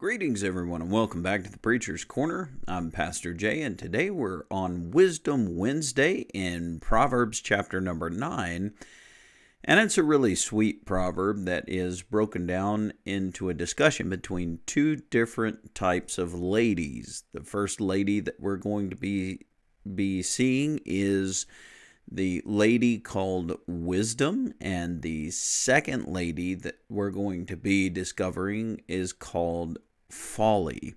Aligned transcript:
Greetings, 0.00 0.42
everyone, 0.42 0.80
and 0.80 0.90
welcome 0.90 1.22
back 1.22 1.44
to 1.44 1.50
the 1.50 1.58
Preacher's 1.58 2.04
Corner. 2.04 2.54
I'm 2.66 2.90
Pastor 2.90 3.34
Jay, 3.34 3.60
and 3.60 3.78
today 3.78 4.08
we're 4.08 4.44
on 4.50 4.92
Wisdom 4.92 5.58
Wednesday 5.58 6.20
in 6.32 6.80
Proverbs 6.80 7.38
chapter 7.42 7.82
number 7.82 8.08
9. 8.08 8.72
And 9.62 9.80
it's 9.80 9.98
a 9.98 10.02
really 10.02 10.34
sweet 10.34 10.86
proverb 10.86 11.44
that 11.44 11.68
is 11.68 12.00
broken 12.00 12.46
down 12.46 12.94
into 13.04 13.50
a 13.50 13.54
discussion 13.54 14.08
between 14.08 14.60
two 14.64 14.96
different 14.96 15.74
types 15.74 16.16
of 16.16 16.32
ladies. 16.32 17.24
The 17.34 17.44
first 17.44 17.78
lady 17.78 18.20
that 18.20 18.40
we're 18.40 18.56
going 18.56 18.88
to 18.88 18.96
be 18.96 19.40
be 19.94 20.22
seeing 20.22 20.80
is 20.86 21.44
the 22.10 22.40
lady 22.46 22.98
called 22.98 23.58
Wisdom, 23.66 24.54
and 24.62 25.02
the 25.02 25.30
second 25.30 26.06
lady 26.06 26.54
that 26.54 26.78
we're 26.88 27.10
going 27.10 27.44
to 27.46 27.56
be 27.58 27.90
discovering 27.90 28.80
is 28.88 29.12
called 29.12 29.78
folly. 30.10 30.94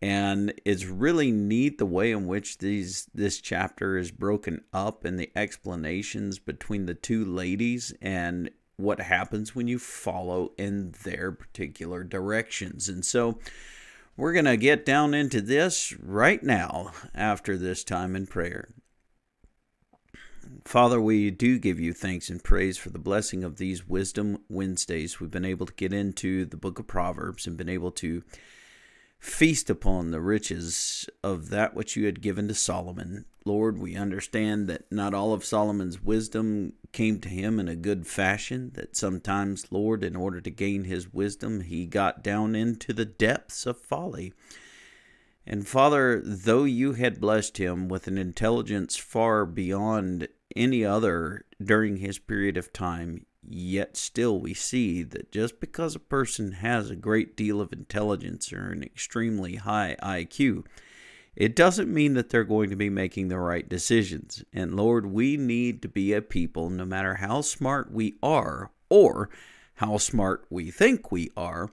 And 0.00 0.52
it's 0.64 0.84
really 0.84 1.30
neat 1.30 1.78
the 1.78 1.86
way 1.86 2.10
in 2.10 2.26
which 2.26 2.58
these 2.58 3.08
this 3.14 3.40
chapter 3.40 3.96
is 3.96 4.10
broken 4.10 4.64
up 4.72 5.04
and 5.04 5.18
the 5.18 5.30
explanations 5.36 6.40
between 6.40 6.86
the 6.86 6.94
two 6.94 7.24
ladies 7.24 7.94
and 8.02 8.50
what 8.76 9.00
happens 9.00 9.54
when 9.54 9.68
you 9.68 9.78
follow 9.78 10.52
in 10.58 10.92
their 11.04 11.30
particular 11.30 12.02
directions. 12.02 12.88
And 12.88 13.04
so 13.04 13.38
we're 14.16 14.32
going 14.32 14.44
to 14.46 14.56
get 14.56 14.84
down 14.84 15.14
into 15.14 15.40
this 15.40 15.94
right 15.98 16.42
now 16.42 16.90
after 17.14 17.56
this 17.56 17.84
time 17.84 18.16
in 18.16 18.26
prayer. 18.26 18.68
Father, 20.64 21.00
we 21.00 21.30
do 21.30 21.58
give 21.58 21.78
you 21.78 21.92
thanks 21.92 22.28
and 22.28 22.42
praise 22.42 22.78
for 22.78 22.90
the 22.90 22.98
blessing 22.98 23.44
of 23.44 23.56
these 23.56 23.88
Wisdom 23.88 24.38
Wednesdays. 24.48 25.20
We've 25.20 25.30
been 25.30 25.44
able 25.44 25.66
to 25.66 25.74
get 25.74 25.92
into 25.92 26.44
the 26.44 26.56
book 26.56 26.78
of 26.78 26.86
Proverbs 26.86 27.46
and 27.46 27.56
been 27.56 27.68
able 27.68 27.90
to 27.92 28.22
feast 29.18 29.70
upon 29.70 30.10
the 30.10 30.20
riches 30.20 31.08
of 31.22 31.48
that 31.50 31.74
which 31.74 31.94
you 31.96 32.06
had 32.06 32.20
given 32.20 32.48
to 32.48 32.54
Solomon. 32.54 33.24
Lord, 33.44 33.78
we 33.78 33.94
understand 33.94 34.66
that 34.68 34.90
not 34.90 35.14
all 35.14 35.32
of 35.32 35.44
Solomon's 35.44 36.02
wisdom 36.02 36.72
came 36.92 37.20
to 37.20 37.28
him 37.28 37.60
in 37.60 37.68
a 37.68 37.76
good 37.76 38.06
fashion, 38.06 38.72
that 38.74 38.96
sometimes, 38.96 39.70
Lord, 39.70 40.02
in 40.02 40.16
order 40.16 40.40
to 40.40 40.50
gain 40.50 40.84
his 40.84 41.12
wisdom, 41.12 41.60
he 41.60 41.86
got 41.86 42.24
down 42.24 42.54
into 42.54 42.92
the 42.92 43.04
depths 43.04 43.64
of 43.64 43.80
folly. 43.80 44.32
And 45.46 45.66
Father, 45.66 46.20
though 46.24 46.64
you 46.64 46.92
had 46.92 47.20
blessed 47.20 47.58
him 47.58 47.88
with 47.88 48.06
an 48.06 48.18
intelligence 48.18 48.96
far 48.96 49.44
beyond 49.44 50.28
any 50.56 50.84
other 50.84 51.44
during 51.62 51.98
his 51.98 52.18
period 52.18 52.56
of 52.56 52.72
time, 52.72 53.26
yet 53.48 53.96
still 53.96 54.38
we 54.38 54.54
see 54.54 55.02
that 55.02 55.32
just 55.32 55.60
because 55.60 55.94
a 55.94 56.00
person 56.00 56.52
has 56.52 56.90
a 56.90 56.96
great 56.96 57.36
deal 57.36 57.60
of 57.60 57.72
intelligence 57.72 58.52
or 58.52 58.70
an 58.70 58.82
extremely 58.82 59.56
high 59.56 59.96
IQ, 60.02 60.64
it 61.34 61.56
doesn't 61.56 61.92
mean 61.92 62.14
that 62.14 62.28
they're 62.28 62.44
going 62.44 62.70
to 62.70 62.76
be 62.76 62.90
making 62.90 63.28
the 63.28 63.38
right 63.38 63.68
decisions. 63.68 64.44
And 64.52 64.76
Lord, 64.76 65.06
we 65.06 65.36
need 65.36 65.82
to 65.82 65.88
be 65.88 66.12
a 66.12 66.20
people, 66.20 66.68
no 66.68 66.84
matter 66.84 67.14
how 67.16 67.40
smart 67.40 67.90
we 67.90 68.16
are 68.22 68.70
or 68.90 69.30
how 69.74 69.96
smart 69.96 70.44
we 70.50 70.70
think 70.70 71.10
we 71.10 71.30
are, 71.36 71.70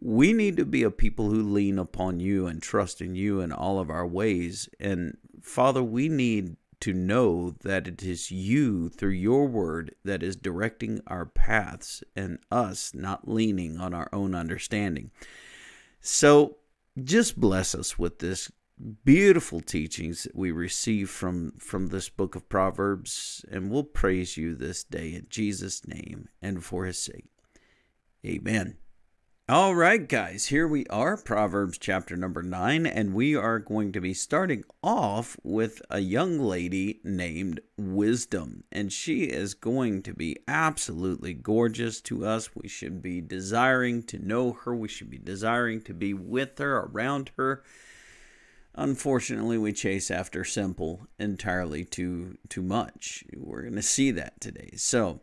we 0.00 0.32
need 0.32 0.56
to 0.56 0.64
be 0.64 0.82
a 0.82 0.90
people 0.90 1.30
who 1.30 1.42
lean 1.42 1.78
upon 1.78 2.20
you 2.20 2.46
and 2.46 2.62
trust 2.62 3.00
in 3.00 3.14
you 3.14 3.40
in 3.40 3.52
all 3.52 3.78
of 3.78 3.90
our 3.90 4.06
ways. 4.06 4.68
And 4.78 5.16
Father, 5.40 5.82
we 5.82 6.08
need 6.08 6.56
to 6.80 6.92
know 6.92 7.54
that 7.62 7.88
it 7.88 8.02
is 8.02 8.30
you 8.30 8.88
through 8.88 9.10
your 9.10 9.46
word 9.46 9.94
that 10.04 10.22
is 10.22 10.36
directing 10.36 11.00
our 11.06 11.26
paths 11.26 12.02
and 12.14 12.38
us 12.50 12.94
not 12.94 13.28
leaning 13.28 13.78
on 13.78 13.92
our 13.92 14.08
own 14.12 14.34
understanding. 14.34 15.10
So 16.00 16.56
just 17.02 17.38
bless 17.38 17.74
us 17.74 17.98
with 17.98 18.18
this 18.18 18.50
beautiful 19.04 19.60
teachings 19.60 20.22
that 20.22 20.36
we 20.36 20.52
receive 20.52 21.10
from 21.10 21.52
from 21.58 21.88
this 21.88 22.08
book 22.08 22.36
of 22.36 22.48
proverbs 22.48 23.44
and 23.50 23.70
we'll 23.70 23.82
praise 23.82 24.36
you 24.36 24.54
this 24.54 24.84
day 24.84 25.14
in 25.14 25.26
Jesus 25.28 25.86
name 25.86 26.28
and 26.40 26.64
for 26.64 26.84
his 26.84 26.98
sake 26.98 27.26
amen 28.24 28.76
all 29.50 29.74
right, 29.74 30.06
guys, 30.06 30.44
here 30.46 30.68
we 30.68 30.84
are, 30.88 31.16
Proverbs 31.16 31.78
chapter 31.78 32.18
number 32.18 32.42
nine, 32.42 32.84
and 32.84 33.14
we 33.14 33.34
are 33.34 33.58
going 33.58 33.92
to 33.92 34.00
be 34.00 34.12
starting 34.12 34.62
off 34.82 35.38
with 35.42 35.80
a 35.88 36.00
young 36.00 36.38
lady 36.38 37.00
named 37.02 37.60
Wisdom, 37.78 38.64
and 38.70 38.92
she 38.92 39.24
is 39.24 39.54
going 39.54 40.02
to 40.02 40.12
be 40.12 40.36
absolutely 40.46 41.32
gorgeous 41.32 42.02
to 42.02 42.26
us. 42.26 42.54
We 42.54 42.68
should 42.68 43.00
be 43.00 43.22
desiring 43.22 44.02
to 44.02 44.18
know 44.18 44.52
her, 44.52 44.76
we 44.76 44.88
should 44.88 45.08
be 45.08 45.16
desiring 45.16 45.80
to 45.82 45.94
be 45.94 46.12
with 46.12 46.58
her, 46.58 46.80
around 46.80 47.30
her. 47.38 47.62
Unfortunately, 48.74 49.56
we 49.56 49.72
chase 49.72 50.10
after 50.10 50.44
simple 50.44 51.06
entirely 51.18 51.86
too 51.86 52.36
too 52.50 52.62
much. 52.62 53.24
We're 53.34 53.62
going 53.62 53.76
to 53.76 53.82
see 53.82 54.10
that 54.10 54.42
today. 54.42 54.72
So, 54.76 55.20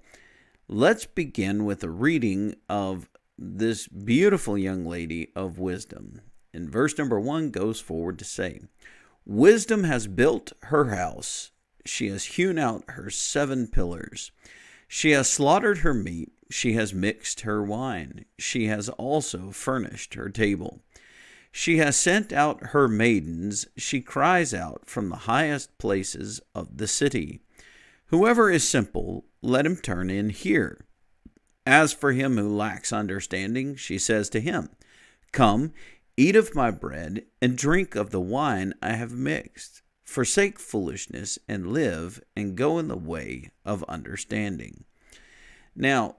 let's 0.67 1.05
begin 1.05 1.63
with 1.63 1.83
a 1.83 1.91
reading 1.91 2.55
of 2.67 3.07
this 3.37 3.87
beautiful 3.87 4.57
young 4.57 4.85
lady 4.85 5.31
of 5.35 5.59
wisdom. 5.59 6.21
And 6.53 6.69
verse 6.69 6.97
number 6.97 7.19
one 7.19 7.51
goes 7.51 7.79
forward 7.79 8.17
to 8.19 8.25
say, 8.25 8.61
Wisdom 9.25 9.83
has 9.83 10.07
built 10.07 10.53
her 10.63 10.95
house, 10.95 11.51
she 11.85 12.09
has 12.09 12.25
hewn 12.25 12.57
out 12.57 12.83
her 12.89 13.09
seven 13.09 13.67
pillars. 13.67 14.31
She 14.87 15.11
has 15.11 15.29
slaughtered 15.29 15.79
her 15.79 15.93
meat, 15.93 16.31
she 16.49 16.73
has 16.73 16.93
mixed 16.93 17.41
her 17.41 17.63
wine, 17.63 18.25
she 18.37 18.67
has 18.67 18.87
also 18.89 19.51
furnished 19.51 20.13
her 20.13 20.29
table. 20.29 20.79
She 21.51 21.77
has 21.77 21.95
sent 21.95 22.31
out 22.31 22.67
her 22.67 22.87
maidens, 22.87 23.65
she 23.77 24.01
cries 24.01 24.53
out 24.53 24.83
from 24.85 25.09
the 25.09 25.15
highest 25.15 25.77
places 25.77 26.41
of 26.53 26.77
the 26.77 26.87
city. 26.87 27.39
Whoever 28.07 28.51
is 28.51 28.67
simple, 28.67 29.25
let 29.41 29.65
him 29.65 29.77
turn 29.77 30.09
in 30.09 30.29
here. 30.29 30.84
As 31.65 31.93
for 31.93 32.11
him 32.11 32.37
who 32.37 32.55
lacks 32.55 32.93
understanding, 32.93 33.75
she 33.75 33.97
says 33.97 34.29
to 34.29 34.39
him, 34.39 34.69
Come, 35.31 35.73
eat 36.15 36.35
of 36.35 36.55
my 36.55 36.69
bread, 36.71 37.25
and 37.41 37.57
drink 37.57 37.95
of 37.95 38.11
the 38.11 38.21
wine 38.21 38.73
I 38.81 38.93
have 38.93 39.11
mixed. 39.11 39.81
Forsake 40.03 40.59
foolishness, 40.59 41.39
and 41.47 41.73
live, 41.73 42.21
and 42.35 42.55
go 42.55 42.77
in 42.77 42.87
the 42.87 42.97
way 42.97 43.49
of 43.65 43.83
understanding. 43.85 44.85
Now, 45.75 46.17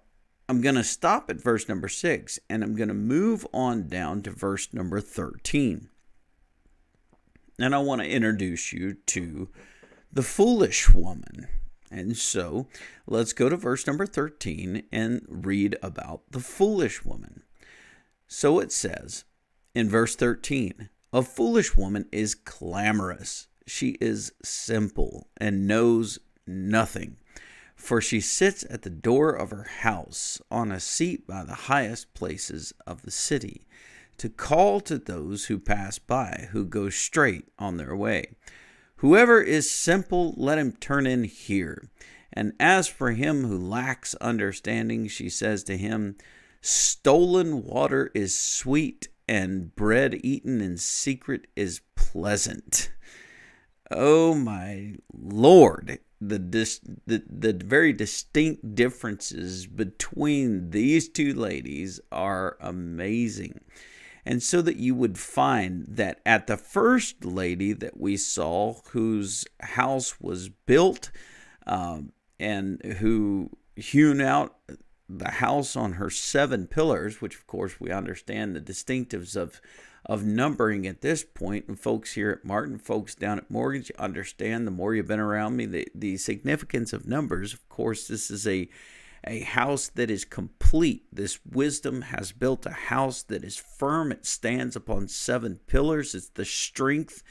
I'm 0.49 0.61
going 0.61 0.75
to 0.75 0.85
stop 0.85 1.31
at 1.31 1.43
verse 1.43 1.69
number 1.69 1.89
6, 1.89 2.39
and 2.51 2.65
I'm 2.65 2.75
going 2.75 2.89
to 2.89 2.95
move 2.95 3.47
on 3.53 3.89
down 3.89 4.23
to 4.23 4.31
verse 4.31 4.69
number 4.73 5.01
13. 5.01 5.89
And 7.59 7.75
I 7.75 7.79
want 7.79 8.03
to 8.03 8.09
introduce 8.09 8.73
you 8.73 8.95
to 9.07 9.49
the 10.13 10.23
foolish 10.23 10.93
woman. 10.93 11.49
And 11.91 12.17
so 12.17 12.67
let's 13.07 13.33
go 13.33 13.49
to 13.49 13.57
verse 13.57 13.87
number 13.87 14.07
13 14.07 14.85
and 14.91 15.25
read 15.29 15.77
about 15.83 16.23
the 16.31 16.41
foolish 16.41 17.05
woman. 17.05 17.43
So 18.27 18.59
it 18.59 18.73
says 18.73 19.25
in 19.75 19.89
verse 19.89 20.17
13 20.17 20.89
A 21.13 21.23
foolish 21.23 21.77
woman 21.77 22.07
is 22.11 22.35
clamorous, 22.35 23.49
she 23.67 23.97
is 24.01 24.33
simple 24.43 25.29
and 25.37 25.67
knows 25.67 26.19
nothing. 26.47 27.17
For 27.77 28.01
she 28.01 28.21
sits 28.21 28.65
at 28.71 28.83
the 28.83 28.91
door 28.91 29.31
of 29.31 29.51
her 29.51 29.65
house 29.81 30.41
on 30.51 30.73
a 30.73 30.81
seat 30.81 31.27
by 31.27 31.45
the 31.45 31.55
highest 31.55 32.15
places 32.15 32.73
of 32.87 33.03
the 33.03 33.11
city, 33.11 33.67
to 34.17 34.31
call 34.31 34.81
to 34.81 34.99
those 34.99 35.45
who 35.45 35.59
pass 35.59 35.99
by, 35.99 36.49
who 36.53 36.65
go 36.65 36.89
straight 36.89 37.49
on 37.59 37.77
their 37.77 37.95
way. 37.95 38.35
Whoever 39.01 39.43
is 39.43 39.71
simple, 39.71 40.35
let 40.37 40.59
him 40.59 40.73
turn 40.73 41.07
in 41.07 41.25
here. 41.25 41.91
And 42.33 42.55
as 42.59 42.89
for 42.89 43.13
him 43.13 43.45
who 43.45 43.59
lacks 43.59 44.15
understanding, 44.17 45.09
she 45.09 45.29
says 45.29 45.65
to 45.65 45.77
him, 45.77 46.17
Stolen 46.63 47.63
water 47.63 48.11
is 48.15 48.37
sweet, 48.37 49.09
and 49.29 49.75
bread 49.77 50.19
eaten 50.23 50.61
in 50.61 50.79
secret 50.79 51.47
is 51.55 51.83
pleasant. 51.95 52.91
Oh 53.91 54.35
my 54.35 54.95
Lord, 55.13 55.99
the, 56.21 56.39
dis- 56.39 56.81
the, 57.07 57.23
the 57.29 57.53
very 57.53 57.93
distinct 57.93 58.75
differences 58.75 59.67
between 59.67 60.71
these 60.71 61.09
two 61.09 61.35
ladies 61.35 62.01
are 62.11 62.57
amazing 62.61 63.61
and 64.27 64.43
so 64.43 64.61
that 64.61 64.77
you 64.77 64.95
would 64.95 65.19
find 65.19 65.87
that 65.89 66.21
at 66.27 66.49
the 66.49 66.57
first 66.57 67.25
lady 67.25 67.73
that 67.73 67.99
we 67.99 68.17
saw, 68.17 68.75
whose 68.91 69.47
house 69.61 70.21
was 70.21 70.49
built 70.49 71.13
um, 71.67 72.13
and 72.41 72.83
who 72.99 73.51
hewn 73.77 74.21
out 74.21 74.57
the 75.09 75.31
house 75.31 75.77
on 75.77 75.93
her 75.93 76.11
seven 76.11 76.67
pillars, 76.67 77.21
which 77.21 77.37
of 77.37 77.47
course 77.47 77.81
we 77.81 77.93
understand 77.93 78.55
the 78.55 78.61
distinctives 78.61 79.37
of 79.37 79.61
of 80.05 80.25
numbering 80.25 80.87
at 80.87 81.01
this 81.01 81.25
point, 81.25 81.67
and 81.67 81.81
folks 81.81 82.15
here 82.15 82.31
at 82.31 82.45
Martin, 82.45 82.79
folks 82.79 83.17
down 83.17 83.39
at 83.39 83.51
Mortgage, 83.51 83.91
understand 83.99 84.65
the 84.65 84.71
more 84.71 84.95
you've 84.95 85.09
been 85.09 85.19
around 85.19 85.57
me, 85.57 85.67
the, 85.67 85.89
the 85.97 86.17
significance 86.17 86.93
of 86.93 87.09
numbers. 87.09 87.53
Of 87.53 87.69
course, 87.69 88.07
this 88.07 88.31
is 88.31 88.47
a 88.47 88.69
a 89.27 89.41
house 89.41 89.89
that 89.89 90.11
is 90.11 90.25
complete. 90.25 91.05
This 91.13 91.39
wisdom 91.45 92.03
has 92.03 92.33
built 92.33 92.67
a 92.67 92.71
house 92.71 93.23
that 93.25 93.45
is 93.45 93.57
firm. 93.57 94.13
It 94.13 94.25
stands 94.25 94.77
upon 94.77 95.09
seven 95.09 95.61
pillars. 95.67 96.15
It's 96.15 96.29
the 96.29 96.45
strength 96.45 97.23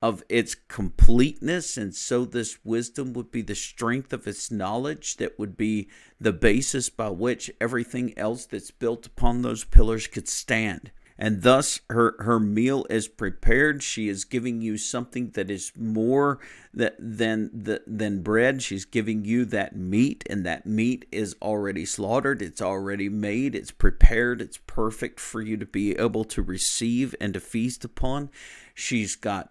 of 0.00 0.22
its 0.28 0.54
completeness. 0.54 1.76
And 1.76 1.94
so, 1.94 2.24
this 2.24 2.64
wisdom 2.64 3.12
would 3.12 3.30
be 3.30 3.42
the 3.42 3.54
strength 3.54 4.12
of 4.12 4.26
its 4.26 4.50
knowledge 4.50 5.16
that 5.16 5.38
would 5.38 5.56
be 5.56 5.88
the 6.20 6.32
basis 6.32 6.88
by 6.88 7.10
which 7.10 7.50
everything 7.60 8.16
else 8.18 8.46
that's 8.46 8.70
built 8.70 9.06
upon 9.06 9.42
those 9.42 9.64
pillars 9.64 10.06
could 10.06 10.28
stand 10.28 10.90
and 11.18 11.42
thus 11.42 11.80
her 11.90 12.14
her 12.20 12.38
meal 12.38 12.86
is 12.88 13.08
prepared. 13.08 13.82
She 13.82 14.08
is 14.08 14.24
giving 14.24 14.62
you 14.62 14.78
something 14.78 15.30
that 15.30 15.50
is 15.50 15.72
more 15.76 16.38
that 16.72 16.94
than 16.98 17.50
the, 17.52 17.82
than 17.86 18.22
bread. 18.22 18.62
She's 18.62 18.84
giving 18.84 19.24
you 19.24 19.44
that 19.46 19.74
meat 19.74 20.22
and 20.30 20.46
that 20.46 20.64
meat 20.64 21.06
is 21.10 21.34
already 21.42 21.84
slaughtered. 21.84 22.40
It's 22.40 22.62
already 22.62 23.08
made. 23.08 23.56
It's 23.56 23.72
prepared. 23.72 24.40
It's 24.40 24.60
perfect 24.66 25.18
for 25.18 25.42
you 25.42 25.56
to 25.56 25.66
be 25.66 25.98
able 25.98 26.24
to 26.26 26.42
receive 26.42 27.16
and 27.20 27.34
to 27.34 27.40
feast 27.40 27.84
upon. 27.84 28.30
She's 28.74 29.16
got 29.16 29.50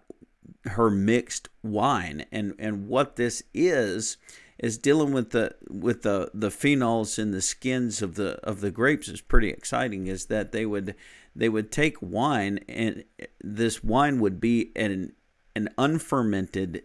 her 0.64 0.90
mixed 0.90 1.50
wine. 1.62 2.24
And 2.32 2.54
and 2.58 2.88
what 2.88 3.16
this 3.16 3.42
is 3.52 4.16
is 4.58 4.78
dealing 4.78 5.12
with 5.12 5.30
the 5.30 5.54
with 5.68 6.02
the 6.02 6.30
the 6.34 6.48
phenols 6.48 7.18
in 7.18 7.30
the 7.30 7.42
skins 7.42 8.02
of 8.02 8.14
the 8.14 8.38
of 8.42 8.60
the 8.60 8.70
grapes 8.70 9.08
is 9.08 9.20
pretty 9.20 9.50
exciting 9.50 10.06
is 10.06 10.26
that 10.26 10.52
they 10.52 10.66
would 10.66 10.94
they 11.38 11.48
would 11.48 11.70
take 11.70 11.96
wine 12.00 12.58
and 12.68 13.04
this 13.40 13.82
wine 13.82 14.18
would 14.20 14.40
be 14.40 14.72
an 14.76 15.12
an 15.54 15.68
unfermented 15.78 16.82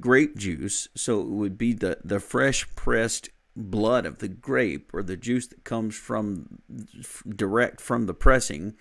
grape 0.00 0.36
juice 0.36 0.88
so 0.94 1.20
it 1.20 1.28
would 1.28 1.56
be 1.56 1.72
the 1.72 1.98
the 2.04 2.20
fresh 2.20 2.66
pressed 2.74 3.30
blood 3.56 4.04
of 4.04 4.18
the 4.18 4.28
grape 4.28 4.92
or 4.92 5.02
the 5.02 5.16
juice 5.16 5.46
that 5.46 5.62
comes 5.64 5.94
from 5.96 6.58
direct 7.28 7.80
from 7.80 8.06
the 8.06 8.14
pressing 8.14 8.74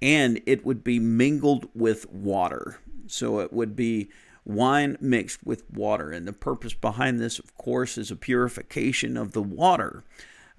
and 0.00 0.40
it 0.46 0.64
would 0.64 0.82
be 0.82 0.98
mingled 0.98 1.68
with 1.74 2.10
water 2.10 2.78
so 3.06 3.40
it 3.40 3.52
would 3.52 3.76
be 3.76 4.08
wine 4.44 4.96
mixed 5.00 5.44
with 5.44 5.68
water. 5.70 6.10
And 6.10 6.26
the 6.26 6.32
purpose 6.32 6.74
behind 6.74 7.20
this, 7.20 7.38
of 7.38 7.54
course, 7.56 7.96
is 7.96 8.10
a 8.10 8.16
purification 8.16 9.16
of 9.16 9.32
the 9.32 9.42
water. 9.42 10.04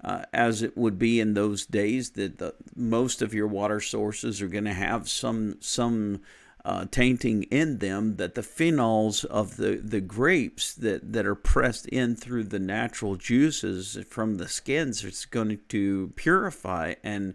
Uh, 0.04 0.22
as 0.34 0.62
it 0.62 0.76
would 0.76 0.98
be 0.98 1.18
in 1.18 1.32
those 1.32 1.64
days, 1.64 2.10
that 2.10 2.36
the, 2.36 2.54
most 2.76 3.22
of 3.22 3.32
your 3.32 3.46
water 3.46 3.80
sources 3.80 4.42
are 4.42 4.48
going 4.48 4.64
to 4.64 4.74
have 4.74 5.08
some 5.08 5.56
some 5.60 6.20
uh, 6.62 6.84
tainting 6.90 7.44
in 7.44 7.78
them. 7.78 8.16
That 8.16 8.34
the 8.34 8.42
phenols 8.42 9.24
of 9.24 9.56
the, 9.56 9.76
the 9.76 10.02
grapes 10.02 10.74
that, 10.74 11.12
that 11.14 11.24
are 11.24 11.34
pressed 11.34 11.86
in 11.86 12.16
through 12.16 12.44
the 12.44 12.58
natural 12.58 13.16
juices 13.16 13.98
from 14.10 14.36
the 14.36 14.48
skins, 14.48 15.02
is 15.04 15.24
going 15.24 15.58
to 15.68 16.12
purify 16.16 16.94
and 17.02 17.34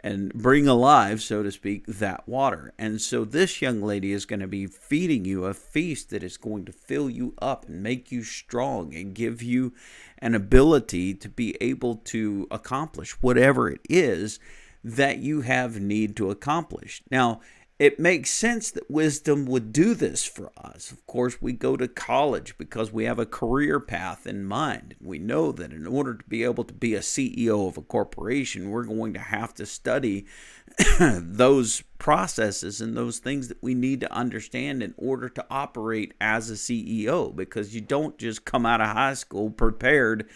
and 0.00 0.32
bring 0.32 0.68
alive, 0.68 1.20
so 1.20 1.42
to 1.42 1.50
speak, 1.50 1.86
that 1.86 2.28
water. 2.28 2.72
And 2.78 3.00
so 3.00 3.24
this 3.24 3.60
young 3.60 3.82
lady 3.82 4.12
is 4.12 4.26
going 4.26 4.40
to 4.40 4.46
be 4.46 4.66
feeding 4.66 5.24
you 5.24 5.44
a 5.44 5.54
feast 5.54 6.10
that 6.10 6.22
is 6.22 6.36
going 6.36 6.64
to 6.66 6.72
fill 6.72 7.10
you 7.10 7.34
up 7.40 7.66
and 7.66 7.82
make 7.82 8.12
you 8.12 8.22
strong 8.22 8.94
and 8.94 9.14
give 9.14 9.42
you 9.42 9.72
an 10.18 10.34
ability 10.34 11.14
to 11.14 11.28
be 11.28 11.56
able 11.60 11.96
to 11.96 12.46
accomplish 12.50 13.12
whatever 13.20 13.68
it 13.68 13.80
is 13.88 14.38
that 14.84 15.18
you 15.18 15.40
have 15.40 15.80
need 15.80 16.16
to 16.16 16.30
accomplish. 16.30 17.02
Now, 17.10 17.40
it 17.78 18.00
makes 18.00 18.30
sense 18.30 18.72
that 18.72 18.90
wisdom 18.90 19.46
would 19.46 19.72
do 19.72 19.94
this 19.94 20.24
for 20.24 20.50
us. 20.56 20.90
Of 20.90 21.06
course, 21.06 21.40
we 21.40 21.52
go 21.52 21.76
to 21.76 21.86
college 21.86 22.58
because 22.58 22.92
we 22.92 23.04
have 23.04 23.20
a 23.20 23.26
career 23.26 23.78
path 23.78 24.26
in 24.26 24.44
mind. 24.44 24.96
We 25.00 25.20
know 25.20 25.52
that 25.52 25.72
in 25.72 25.86
order 25.86 26.14
to 26.14 26.24
be 26.24 26.42
able 26.42 26.64
to 26.64 26.74
be 26.74 26.96
a 26.96 27.00
CEO 27.00 27.68
of 27.68 27.78
a 27.78 27.82
corporation, 27.82 28.70
we're 28.70 28.82
going 28.82 29.12
to 29.12 29.20
have 29.20 29.54
to 29.54 29.66
study 29.66 30.26
those 30.98 31.84
processes 31.98 32.80
and 32.80 32.96
those 32.96 33.20
things 33.20 33.46
that 33.46 33.62
we 33.62 33.74
need 33.74 34.00
to 34.00 34.12
understand 34.12 34.82
in 34.82 34.92
order 34.96 35.28
to 35.28 35.46
operate 35.48 36.14
as 36.20 36.50
a 36.50 36.54
CEO 36.54 37.34
because 37.34 37.76
you 37.76 37.80
don't 37.80 38.18
just 38.18 38.44
come 38.44 38.66
out 38.66 38.80
of 38.80 38.88
high 38.88 39.14
school 39.14 39.50
prepared 39.50 40.28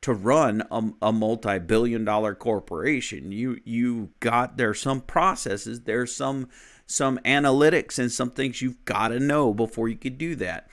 to 0.00 0.12
run 0.12 0.62
a, 0.70 0.82
a 1.02 1.12
multi-billion 1.12 2.04
dollar 2.04 2.34
corporation. 2.34 3.32
You 3.32 3.60
you 3.64 4.10
got 4.20 4.56
there's 4.56 4.80
some 4.80 5.00
processes, 5.00 5.80
there's 5.82 6.14
some 6.14 6.48
some 6.88 7.18
analytics 7.18 7.98
and 7.98 8.10
some 8.10 8.30
things 8.30 8.60
you've 8.62 8.84
got 8.84 9.08
to 9.08 9.20
know 9.20 9.52
before 9.52 9.88
you 9.88 9.96
could 9.96 10.18
do 10.18 10.34
that. 10.36 10.68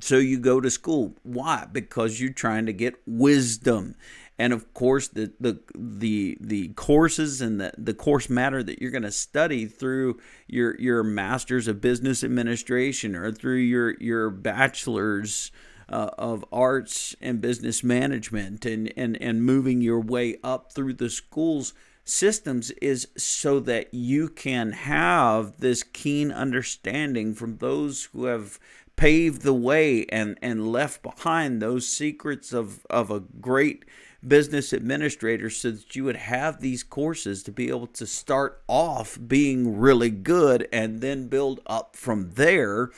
So 0.00 0.16
you 0.16 0.38
go 0.38 0.60
to 0.60 0.70
school. 0.70 1.16
Why? 1.24 1.66
Because 1.70 2.20
you're 2.20 2.32
trying 2.32 2.66
to 2.66 2.72
get 2.72 2.94
wisdom. 3.04 3.96
And 4.38 4.52
of 4.52 4.72
course, 4.72 5.08
the 5.08 5.32
the 5.40 5.58
the, 5.76 6.38
the 6.40 6.68
courses 6.68 7.40
and 7.40 7.60
the, 7.60 7.72
the 7.76 7.94
course 7.94 8.30
matter 8.30 8.62
that 8.62 8.80
you're 8.80 8.92
going 8.92 9.02
to 9.02 9.10
study 9.10 9.66
through 9.66 10.20
your 10.46 10.80
your 10.80 11.02
masters 11.02 11.66
of 11.66 11.80
business 11.80 12.22
administration 12.22 13.16
or 13.16 13.32
through 13.32 13.56
your 13.56 13.96
your 13.98 14.30
bachelor's 14.30 15.50
uh, 15.88 16.10
of 16.16 16.44
arts 16.52 17.16
and 17.20 17.40
business 17.40 17.82
management 17.82 18.64
and, 18.64 18.92
and 18.96 19.20
and 19.20 19.42
moving 19.42 19.80
your 19.80 20.00
way 20.00 20.36
up 20.44 20.72
through 20.72 20.92
the 20.92 21.10
schools 21.10 21.74
systems 22.08 22.70
is 22.82 23.08
so 23.16 23.60
that 23.60 23.92
you 23.92 24.28
can 24.28 24.72
have 24.72 25.58
this 25.58 25.82
keen 25.82 26.32
understanding 26.32 27.34
from 27.34 27.58
those 27.58 28.04
who 28.12 28.24
have 28.24 28.58
paved 28.96 29.42
the 29.42 29.54
way 29.54 30.04
and, 30.06 30.38
and 30.42 30.72
left 30.72 31.02
behind 31.02 31.62
those 31.62 31.88
secrets 31.88 32.52
of, 32.52 32.84
of 32.90 33.10
a 33.10 33.20
great 33.20 33.84
business 34.26 34.72
administrator 34.72 35.48
so 35.48 35.70
that 35.70 35.94
you 35.94 36.04
would 36.04 36.16
have 36.16 36.60
these 36.60 36.82
courses 36.82 37.42
to 37.44 37.52
be 37.52 37.68
able 37.68 37.86
to 37.86 38.06
start 38.06 38.62
off 38.66 39.18
being 39.26 39.78
really 39.78 40.10
good 40.10 40.66
and 40.72 41.00
then 41.00 41.28
build 41.28 41.60
up 41.66 41.94
from 41.94 42.32
there. 42.32 42.90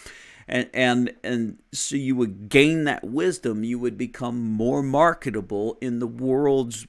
And 0.48 0.68
and 0.74 1.14
and 1.22 1.58
so 1.72 1.94
you 1.94 2.16
would 2.16 2.48
gain 2.48 2.82
that 2.84 3.04
wisdom. 3.04 3.62
You 3.62 3.78
would 3.78 3.96
become 3.96 4.50
more 4.50 4.82
marketable 4.82 5.78
in 5.80 6.00
the 6.00 6.08
world's 6.08 6.86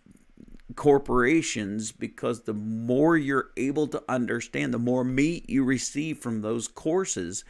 corporations 0.76 1.92
because 1.92 2.44
the 2.44 2.54
more 2.54 3.18
you're 3.18 3.50
able 3.58 3.88
to 3.88 4.04
understand, 4.10 4.74
the 4.74 4.80
more 4.80 5.04
meat 5.04 5.50
you 5.50 5.64
receive 5.64 6.20
from 6.20 6.42
those 6.42 6.68
courses, 6.68 7.44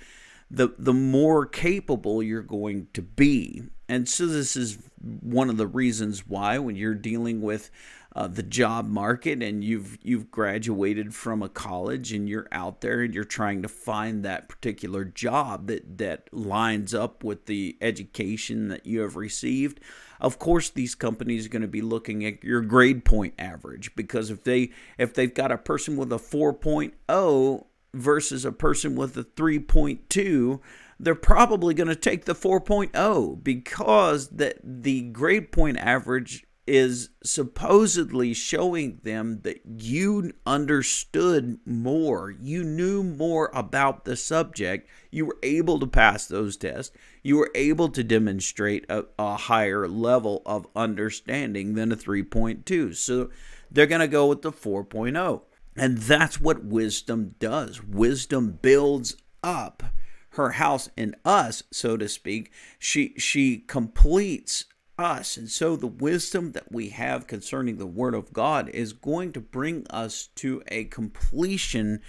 the 0.49 0.73
the 0.77 0.93
more 0.93 1.45
capable 1.45 2.21
you're 2.21 2.41
going 2.41 2.87
to 2.93 3.01
be. 3.01 3.63
And 3.87 4.07
so 4.07 4.25
this 4.27 4.55
is 4.55 4.77
one 5.01 5.49
of 5.49 5.57
the 5.57 5.67
reasons 5.67 6.27
why 6.27 6.57
when 6.59 6.75
you're 6.75 6.93
dealing 6.93 7.41
with 7.41 7.71
uh, 8.13 8.27
the 8.27 8.43
job 8.43 8.87
market 8.87 9.41
and 9.41 9.63
you've 9.63 9.97
you've 10.01 10.29
graduated 10.29 11.15
from 11.15 11.41
a 11.41 11.49
college 11.49 12.11
and 12.11 12.27
you're 12.27 12.47
out 12.51 12.81
there 12.81 13.01
and 13.01 13.13
you're 13.13 13.23
trying 13.23 13.61
to 13.61 13.69
find 13.69 14.23
that 14.23 14.49
particular 14.49 15.05
job 15.05 15.67
that 15.67 15.97
that 15.97 16.27
lines 16.33 16.93
up 16.93 17.23
with 17.23 17.45
the 17.45 17.77
education 17.79 18.67
that 18.67 18.85
you 18.85 18.99
have 18.99 19.15
received 19.15 19.79
of 20.21 20.39
course 20.39 20.69
these 20.69 20.95
companies 20.95 21.45
are 21.45 21.49
going 21.49 21.61
to 21.61 21.67
be 21.67 21.81
looking 21.81 22.23
at 22.23 22.43
your 22.43 22.61
grade 22.61 23.03
point 23.03 23.33
average 23.37 23.93
because 23.95 24.29
if 24.29 24.43
they 24.43 24.69
if 24.97 25.13
they've 25.13 25.33
got 25.33 25.51
a 25.51 25.57
person 25.57 25.97
with 25.97 26.13
a 26.13 26.17
4.0 26.17 27.65
versus 27.93 28.45
a 28.45 28.51
person 28.51 28.95
with 28.95 29.17
a 29.17 29.23
3.2 29.23 30.59
they're 30.99 31.15
probably 31.15 31.73
going 31.73 31.87
to 31.87 31.95
take 31.95 32.25
the 32.25 32.35
4.0 32.35 33.43
because 33.43 34.29
that 34.29 34.57
the 34.63 35.01
grade 35.01 35.51
point 35.51 35.77
average 35.77 36.45
is 36.67 37.09
supposedly 37.23 38.33
showing 38.33 38.99
them 39.03 39.41
that 39.41 39.61
you 39.65 40.31
understood 40.45 41.59
more, 41.65 42.31
you 42.39 42.63
knew 42.63 43.03
more 43.03 43.49
about 43.53 44.05
the 44.05 44.15
subject, 44.15 44.87
you 45.09 45.25
were 45.25 45.37
able 45.41 45.79
to 45.79 45.87
pass 45.87 46.27
those 46.27 46.57
tests, 46.57 46.95
you 47.23 47.37
were 47.37 47.51
able 47.55 47.89
to 47.89 48.03
demonstrate 48.03 48.85
a, 48.89 49.05
a 49.17 49.35
higher 49.35 49.87
level 49.87 50.41
of 50.45 50.67
understanding 50.75 51.73
than 51.73 51.91
a 51.91 51.95
3.2. 51.95 52.95
So 52.95 53.29
they're 53.71 53.87
going 53.87 54.01
to 54.01 54.07
go 54.07 54.27
with 54.27 54.43
the 54.43 54.51
4.0. 54.51 55.41
And 55.75 55.97
that's 55.99 56.39
what 56.39 56.65
wisdom 56.65 57.35
does. 57.39 57.83
Wisdom 57.83 58.59
builds 58.61 59.15
up 59.41 59.83
her 60.31 60.51
house 60.51 60.89
in 60.95 61.15
us, 61.25 61.63
so 61.71 61.97
to 61.97 62.07
speak. 62.07 62.51
She 62.79 63.13
she 63.17 63.57
completes 63.57 64.65
us. 65.01 65.37
And 65.37 65.49
so 65.49 65.75
the 65.75 65.87
wisdom 65.87 66.51
that 66.53 66.71
we 66.71 66.89
have 66.89 67.27
concerning 67.27 67.77
the 67.77 67.85
Word 67.85 68.13
of 68.13 68.33
God 68.33 68.69
is 68.69 68.93
going 68.93 69.33
to 69.33 69.39
bring 69.39 69.85
us 69.89 70.27
to 70.35 70.63
a 70.67 70.85
completion 70.85 72.01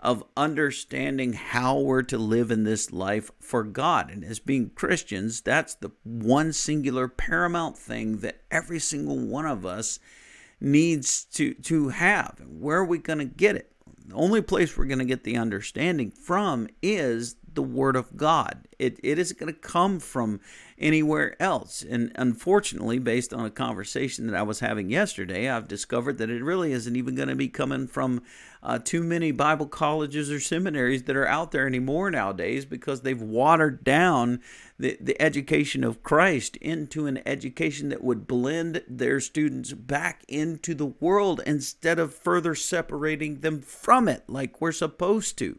of 0.00 0.24
understanding 0.36 1.34
how 1.34 1.78
we're 1.78 2.02
to 2.02 2.18
live 2.18 2.50
in 2.50 2.64
this 2.64 2.92
life 2.92 3.30
for 3.38 3.62
God. 3.62 4.10
And 4.10 4.24
as 4.24 4.38
being 4.38 4.70
Christians, 4.70 5.42
that's 5.42 5.74
the 5.74 5.90
one 6.04 6.52
singular 6.52 7.06
paramount 7.06 7.76
thing 7.76 8.18
that 8.18 8.42
every 8.50 8.78
single 8.78 9.18
one 9.18 9.46
of 9.46 9.66
us 9.66 9.98
needs 10.60 11.24
to, 11.24 11.54
to 11.54 11.90
have. 11.90 12.40
Where 12.46 12.78
are 12.78 12.84
we 12.84 12.98
going 12.98 13.18
to 13.18 13.24
get 13.26 13.56
it? 13.56 13.72
The 14.06 14.14
only 14.14 14.42
place 14.42 14.76
we're 14.76 14.86
going 14.86 14.98
to 14.98 15.04
get 15.04 15.24
the 15.24 15.36
understanding 15.36 16.10
from 16.10 16.68
is 16.82 17.36
the 17.60 17.66
Word 17.66 17.94
of 17.94 18.16
God. 18.16 18.66
It, 18.78 18.98
it 19.02 19.18
isn't 19.18 19.38
going 19.38 19.52
to 19.52 19.60
come 19.60 20.00
from 20.00 20.40
anywhere 20.78 21.36
else. 21.42 21.82
And 21.82 22.10
unfortunately, 22.14 22.98
based 22.98 23.34
on 23.34 23.44
a 23.44 23.50
conversation 23.50 24.26
that 24.26 24.34
I 24.34 24.40
was 24.40 24.60
having 24.60 24.88
yesterday, 24.88 25.46
I've 25.46 25.68
discovered 25.68 26.16
that 26.16 26.30
it 26.30 26.42
really 26.42 26.72
isn't 26.72 26.96
even 26.96 27.14
going 27.14 27.28
to 27.28 27.34
be 27.34 27.48
coming 27.48 27.86
from 27.86 28.22
uh, 28.62 28.78
too 28.78 29.02
many 29.02 29.30
Bible 29.30 29.66
colleges 29.66 30.30
or 30.30 30.40
seminaries 30.40 31.02
that 31.02 31.16
are 31.16 31.26
out 31.26 31.50
there 31.50 31.66
anymore 31.66 32.10
nowadays 32.10 32.64
because 32.64 33.02
they've 33.02 33.20
watered 33.20 33.84
down 33.84 34.40
the, 34.78 34.96
the 34.98 35.20
education 35.20 35.84
of 35.84 36.02
Christ 36.02 36.56
into 36.56 37.06
an 37.06 37.20
education 37.26 37.90
that 37.90 38.02
would 38.02 38.26
blend 38.26 38.82
their 38.88 39.20
students 39.20 39.74
back 39.74 40.24
into 40.28 40.74
the 40.74 40.86
world 40.86 41.42
instead 41.44 41.98
of 41.98 42.14
further 42.14 42.54
separating 42.54 43.40
them 43.40 43.60
from 43.60 44.08
it 44.08 44.24
like 44.28 44.62
we're 44.62 44.72
supposed 44.72 45.36
to 45.36 45.58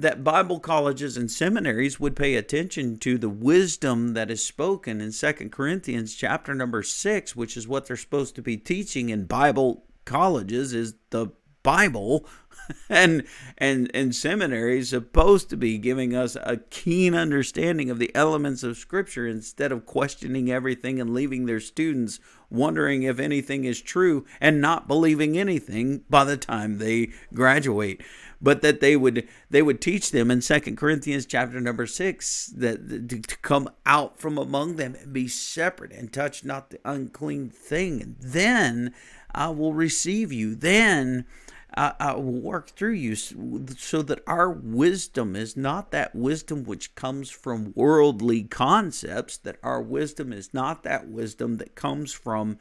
that 0.00 0.22
Bible 0.22 0.60
colleges 0.60 1.16
and 1.16 1.30
seminaries 1.30 1.98
would 1.98 2.14
pay 2.14 2.36
attention 2.36 2.98
to 2.98 3.18
the 3.18 3.28
wisdom 3.28 4.14
that 4.14 4.30
is 4.30 4.44
spoken 4.44 5.00
in 5.00 5.10
Second 5.10 5.50
Corinthians 5.50 6.14
chapter 6.14 6.54
number 6.54 6.82
6, 6.82 7.34
which 7.34 7.56
is 7.56 7.66
what 7.66 7.86
they're 7.86 7.96
supposed 7.96 8.36
to 8.36 8.42
be 8.42 8.56
teaching 8.56 9.08
in 9.08 9.24
Bible 9.24 9.84
colleges 10.04 10.72
is 10.72 10.94
the 11.10 11.28
Bible 11.62 12.24
and 12.88 13.24
and 13.56 13.90
and 13.94 14.14
seminaries 14.14 14.90
supposed 14.90 15.50
to 15.50 15.56
be 15.56 15.78
giving 15.78 16.14
us 16.14 16.36
a 16.42 16.58
keen 16.70 17.14
understanding 17.14 17.90
of 17.90 17.98
the 17.98 18.14
elements 18.14 18.62
of 18.62 18.76
scripture 18.76 19.26
instead 19.26 19.72
of 19.72 19.86
questioning 19.86 20.50
everything 20.50 21.00
and 21.00 21.14
leaving 21.14 21.46
their 21.46 21.60
students 21.60 22.20
wondering 22.50 23.02
if 23.02 23.18
anything 23.18 23.64
is 23.64 23.80
true 23.80 24.24
and 24.40 24.60
not 24.60 24.88
believing 24.88 25.38
anything 25.38 26.02
by 26.08 26.24
the 26.24 26.36
time 26.36 26.78
they 26.78 27.10
graduate 27.34 28.00
but 28.40 28.62
that 28.62 28.80
they 28.80 28.96
would 28.96 29.26
they 29.50 29.62
would 29.62 29.80
teach 29.80 30.10
them 30.10 30.30
in 30.30 30.40
Second 30.40 30.76
Corinthians 30.76 31.26
chapter 31.26 31.60
number 31.60 31.86
six 31.86 32.46
that 32.56 33.08
to 33.08 33.36
come 33.38 33.68
out 33.84 34.18
from 34.18 34.38
among 34.38 34.76
them 34.76 34.94
and 34.94 35.12
be 35.12 35.28
separate 35.28 35.92
and 35.92 36.12
touch 36.12 36.44
not 36.44 36.70
the 36.70 36.78
unclean 36.84 37.50
thing, 37.50 38.00
and 38.00 38.16
then 38.20 38.94
I 39.34 39.48
will 39.50 39.74
receive 39.74 40.32
you. 40.32 40.54
Then 40.54 41.26
I, 41.78 42.14
will 42.14 42.40
work 42.40 42.70
through 42.70 42.94
you 42.94 43.14
so 43.14 44.02
that 44.02 44.22
our 44.26 44.50
wisdom 44.50 45.36
is 45.36 45.56
not 45.56 45.92
that 45.92 46.12
wisdom 46.12 46.64
which 46.64 46.96
comes 46.96 47.30
from 47.30 47.72
worldly 47.76 48.42
concepts, 48.42 49.36
that 49.38 49.58
our 49.62 49.80
wisdom 49.80 50.32
is 50.32 50.52
not 50.52 50.82
that 50.82 51.08
wisdom 51.08 51.58
that 51.58 51.76
comes 51.76 52.12
from 52.12 52.58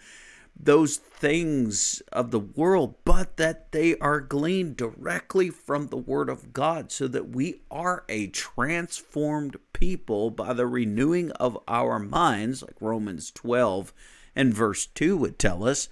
those 0.59 0.97
things 0.97 2.01
of 2.11 2.29
the 2.31 2.39
world, 2.39 2.95
but 3.05 3.37
that 3.37 3.71
they 3.71 3.97
are 3.97 4.19
gleaned 4.19 4.77
directly 4.77 5.49
from 5.49 5.87
the 5.87 5.97
Word 5.97 6.29
of 6.29 6.53
God, 6.53 6.91
so 6.91 7.07
that 7.07 7.29
we 7.29 7.61
are 7.71 8.03
a 8.09 8.27
transformed 8.27 9.57
people 9.73 10.29
by 10.29 10.53
the 10.53 10.67
renewing 10.67 11.31
of 11.33 11.57
our 11.67 11.97
minds, 11.99 12.61
like 12.61 12.79
Romans 12.79 13.31
12 13.31 13.93
and 14.35 14.53
verse 14.53 14.85
2 14.87 15.17
would 15.17 15.39
tell 15.39 15.67
us, 15.67 15.89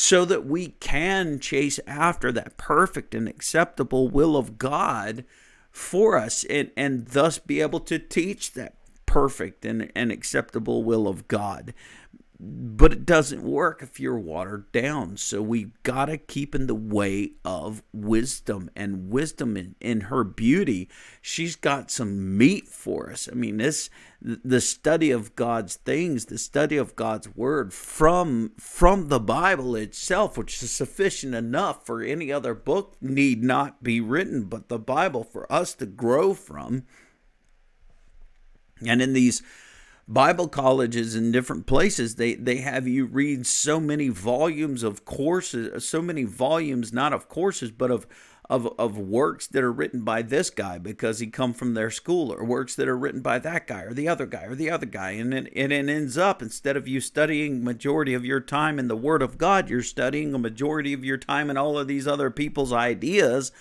so 0.00 0.24
that 0.24 0.46
we 0.46 0.68
can 0.80 1.38
chase 1.38 1.78
after 1.86 2.32
that 2.32 2.56
perfect 2.56 3.14
and 3.14 3.28
acceptable 3.28 4.08
will 4.08 4.34
of 4.34 4.56
God 4.56 5.26
for 5.70 6.16
us 6.16 6.42
and, 6.44 6.70
and 6.74 7.08
thus 7.08 7.38
be 7.38 7.60
able 7.60 7.80
to 7.80 7.98
teach 7.98 8.52
that 8.54 8.76
perfect 9.04 9.66
and, 9.66 9.92
and 9.94 10.10
acceptable 10.10 10.82
will 10.82 11.06
of 11.06 11.28
God 11.28 11.74
but 12.42 12.90
it 12.90 13.04
doesn't 13.04 13.42
work 13.42 13.82
if 13.82 14.00
you're 14.00 14.18
watered 14.18 14.72
down. 14.72 15.18
So 15.18 15.42
we've 15.42 15.80
got 15.82 16.06
to 16.06 16.16
keep 16.16 16.54
in 16.54 16.68
the 16.68 16.74
way 16.74 17.32
of 17.44 17.82
wisdom 17.92 18.70
and 18.74 19.10
wisdom 19.10 19.58
in, 19.58 19.74
in 19.78 20.00
her 20.02 20.24
beauty. 20.24 20.88
She's 21.20 21.54
got 21.54 21.90
some 21.90 22.38
meat 22.38 22.66
for 22.66 23.10
us. 23.10 23.28
I 23.30 23.34
mean, 23.34 23.58
this 23.58 23.90
the 24.22 24.60
study 24.62 25.10
of 25.10 25.36
God's 25.36 25.76
things, 25.76 26.26
the 26.26 26.38
study 26.38 26.78
of 26.78 26.96
God's 26.96 27.28
word 27.34 27.74
from 27.74 28.52
from 28.58 29.08
the 29.08 29.20
Bible 29.20 29.76
itself, 29.76 30.38
which 30.38 30.62
is 30.62 30.70
sufficient 30.70 31.34
enough 31.34 31.84
for 31.84 32.02
any 32.02 32.32
other 32.32 32.54
book 32.54 32.96
need 33.02 33.44
not 33.44 33.82
be 33.82 34.00
written, 34.00 34.44
but 34.44 34.70
the 34.70 34.78
Bible 34.78 35.24
for 35.24 35.50
us 35.52 35.74
to 35.74 35.86
grow 35.86 36.32
from. 36.32 36.84
And 38.86 39.02
in 39.02 39.12
these 39.12 39.42
Bible 40.10 40.48
colleges 40.48 41.14
in 41.14 41.30
different 41.30 41.66
places, 41.66 42.16
they, 42.16 42.34
they 42.34 42.56
have 42.56 42.88
you 42.88 43.06
read 43.06 43.46
so 43.46 43.78
many 43.78 44.08
volumes 44.08 44.82
of 44.82 45.04
courses, 45.04 45.86
so 45.86 46.02
many 46.02 46.24
volumes, 46.24 46.92
not 46.92 47.12
of 47.12 47.28
courses, 47.28 47.70
but 47.70 47.92
of, 47.92 48.08
of, 48.48 48.74
of 48.76 48.98
works 48.98 49.46
that 49.46 49.62
are 49.62 49.70
written 49.70 50.02
by 50.02 50.22
this 50.22 50.50
guy 50.50 50.78
because 50.78 51.20
he 51.20 51.28
come 51.28 51.52
from 51.52 51.74
their 51.74 51.92
school, 51.92 52.32
or 52.32 52.44
works 52.44 52.74
that 52.74 52.88
are 52.88 52.98
written 52.98 53.20
by 53.20 53.38
that 53.38 53.68
guy, 53.68 53.82
or 53.82 53.94
the 53.94 54.08
other 54.08 54.26
guy, 54.26 54.46
or 54.46 54.56
the 54.56 54.68
other 54.68 54.84
guy. 54.84 55.10
And 55.12 55.32
it, 55.32 55.52
and 55.54 55.72
it 55.72 55.88
ends 55.88 56.18
up, 56.18 56.42
instead 56.42 56.76
of 56.76 56.88
you 56.88 57.00
studying 57.00 57.62
majority 57.62 58.12
of 58.12 58.24
your 58.24 58.40
time 58.40 58.80
in 58.80 58.88
the 58.88 58.96
Word 58.96 59.22
of 59.22 59.38
God, 59.38 59.70
you're 59.70 59.80
studying 59.80 60.34
a 60.34 60.38
majority 60.38 60.92
of 60.92 61.04
your 61.04 61.18
time 61.18 61.50
in 61.50 61.56
all 61.56 61.78
of 61.78 61.86
these 61.86 62.08
other 62.08 62.30
people's 62.30 62.72
ideas 62.72 63.52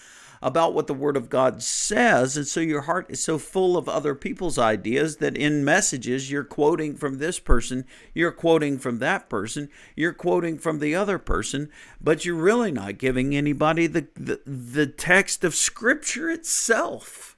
about 0.42 0.74
what 0.74 0.88
the 0.88 0.94
Word 0.94 1.18
of 1.18 1.30
God 1.30 1.62
says. 1.62 2.38
And 2.38 2.48
so 2.48 2.60
your 2.60 2.82
heart 2.82 3.08
is 3.10 3.24
so 3.24 3.38
full 3.38 3.78
of 3.78 3.90
other 3.90 4.16
people's 4.16 4.58
ideas 4.58 5.18
that 5.18 5.38
in 5.38 5.66
messages 5.66 6.32
you're 6.32 6.44
quoting 6.44 6.96
from 6.96 7.18
this 7.18 7.40
person, 7.40 7.86
you're 8.14 8.32
quoting 8.32 8.78
from 8.78 9.00
that 9.00 9.30
person, 9.30 9.70
you're 9.96 10.14
quoting 10.14 10.58
from 10.58 10.80
the 10.80 10.96
other 10.96 11.18
person, 11.18 11.70
but 12.00 12.26
you're 12.26 12.36
really 12.36 12.72
not 12.72 12.98
giving 12.98 13.36
anybody 13.36 13.88
the, 13.88 14.08
the, 14.16 14.40
the 14.46 14.88
text 14.88 15.44
of 15.44 15.56
Scripture 15.56 16.30
itself. 16.30 17.38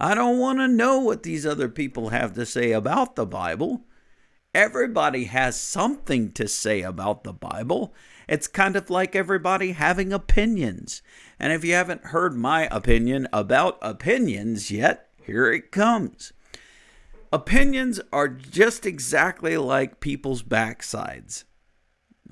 I 0.00 0.14
don't 0.14 0.38
want 0.38 0.58
to 0.58 0.68
know 0.68 0.98
what 0.98 1.22
these 1.22 1.46
other 1.46 1.68
people 1.68 2.08
have 2.08 2.34
to 2.34 2.44
say 2.44 2.72
about 2.72 3.14
the 3.14 3.26
Bible. 3.26 3.84
Everybody 4.54 5.24
has 5.24 5.58
something 5.58 6.32
to 6.32 6.46
say 6.46 6.82
about 6.82 7.24
the 7.24 7.32
Bible. 7.32 7.94
It's 8.28 8.46
kind 8.46 8.76
of 8.76 8.90
like 8.90 9.14
everybody 9.14 9.72
having 9.72 10.12
opinions. 10.12 11.02
And 11.38 11.52
if 11.52 11.64
you 11.64 11.74
haven't 11.74 12.06
heard 12.06 12.34
my 12.34 12.68
opinion 12.70 13.28
about 13.32 13.78
opinions 13.82 14.70
yet, 14.70 15.08
here 15.22 15.52
it 15.52 15.70
comes. 15.70 16.32
Opinions 17.32 18.00
are 18.12 18.28
just 18.28 18.86
exactly 18.86 19.56
like 19.56 20.00
people's 20.00 20.42
backsides. 20.42 21.44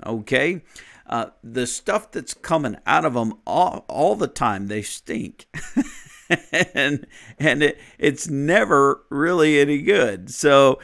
Okay? 0.05 0.63
Uh, 1.05 1.27
the 1.43 1.67
stuff 1.67 2.11
that's 2.11 2.33
coming 2.33 2.77
out 2.85 3.05
of 3.05 3.13
them 3.13 3.33
all, 3.45 3.85
all 3.89 4.15
the 4.15 4.27
time, 4.27 4.67
they 4.67 4.81
stink. 4.81 5.47
and 6.73 7.05
and 7.37 7.63
it, 7.63 7.79
it's 7.99 8.27
never 8.29 9.03
really 9.09 9.59
any 9.59 9.81
good. 9.81 10.29
So 10.31 10.79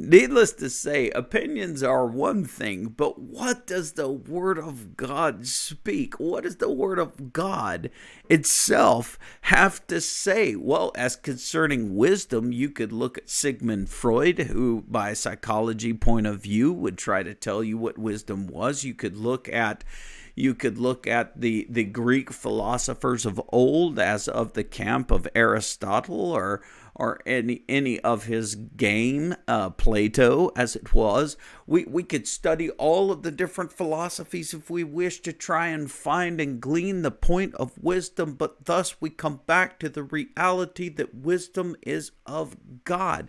Needless 0.00 0.52
to 0.52 0.70
say, 0.70 1.10
opinions 1.10 1.82
are 1.82 2.06
one 2.06 2.44
thing, 2.44 2.86
but 2.86 3.18
what 3.18 3.66
does 3.66 3.94
the 3.94 4.08
Word 4.08 4.56
of 4.56 4.96
God 4.96 5.44
speak? 5.48 6.20
What 6.20 6.44
does 6.44 6.58
the 6.58 6.70
Word 6.70 7.00
of 7.00 7.32
God 7.32 7.90
itself 8.28 9.18
have 9.40 9.84
to 9.88 10.00
say? 10.00 10.54
Well, 10.54 10.92
as 10.94 11.16
concerning 11.16 11.96
wisdom, 11.96 12.52
you 12.52 12.70
could 12.70 12.92
look 12.92 13.18
at 13.18 13.28
Sigmund 13.28 13.88
Freud, 13.88 14.38
who, 14.38 14.84
by 14.86 15.10
a 15.10 15.16
psychology 15.16 15.92
point 15.92 16.28
of 16.28 16.42
view, 16.42 16.72
would 16.72 16.96
try 16.96 17.24
to 17.24 17.34
tell 17.34 17.64
you 17.64 17.76
what 17.76 17.98
wisdom 17.98 18.46
was. 18.46 18.84
You 18.84 18.94
could 18.94 19.16
look 19.16 19.48
at 19.48 19.82
you 20.36 20.54
could 20.54 20.78
look 20.78 21.08
at 21.08 21.40
the, 21.40 21.66
the 21.68 21.82
Greek 21.82 22.32
philosophers 22.32 23.26
of 23.26 23.40
old 23.48 23.98
as 23.98 24.28
of 24.28 24.52
the 24.52 24.62
camp 24.62 25.10
of 25.10 25.26
Aristotle 25.34 26.30
or 26.30 26.62
or 26.98 27.20
any 27.24 27.62
any 27.68 28.00
of 28.00 28.24
his 28.24 28.56
game, 28.56 29.34
uh, 29.46 29.70
Plato, 29.70 30.50
as 30.56 30.74
it 30.74 30.92
was. 30.92 31.36
We 31.66 31.84
we 31.84 32.02
could 32.02 32.26
study 32.26 32.70
all 32.70 33.12
of 33.12 33.22
the 33.22 33.30
different 33.30 33.72
philosophies 33.72 34.52
if 34.52 34.68
we 34.68 34.82
wish 34.82 35.20
to 35.20 35.32
try 35.32 35.68
and 35.68 35.90
find 35.90 36.40
and 36.40 36.60
glean 36.60 37.02
the 37.02 37.12
point 37.12 37.54
of 37.54 37.78
wisdom, 37.78 38.34
but 38.34 38.64
thus 38.64 39.00
we 39.00 39.10
come 39.10 39.40
back 39.46 39.78
to 39.78 39.88
the 39.88 40.02
reality 40.02 40.88
that 40.90 41.14
wisdom 41.14 41.76
is 41.82 42.10
of 42.26 42.56
God. 42.84 43.28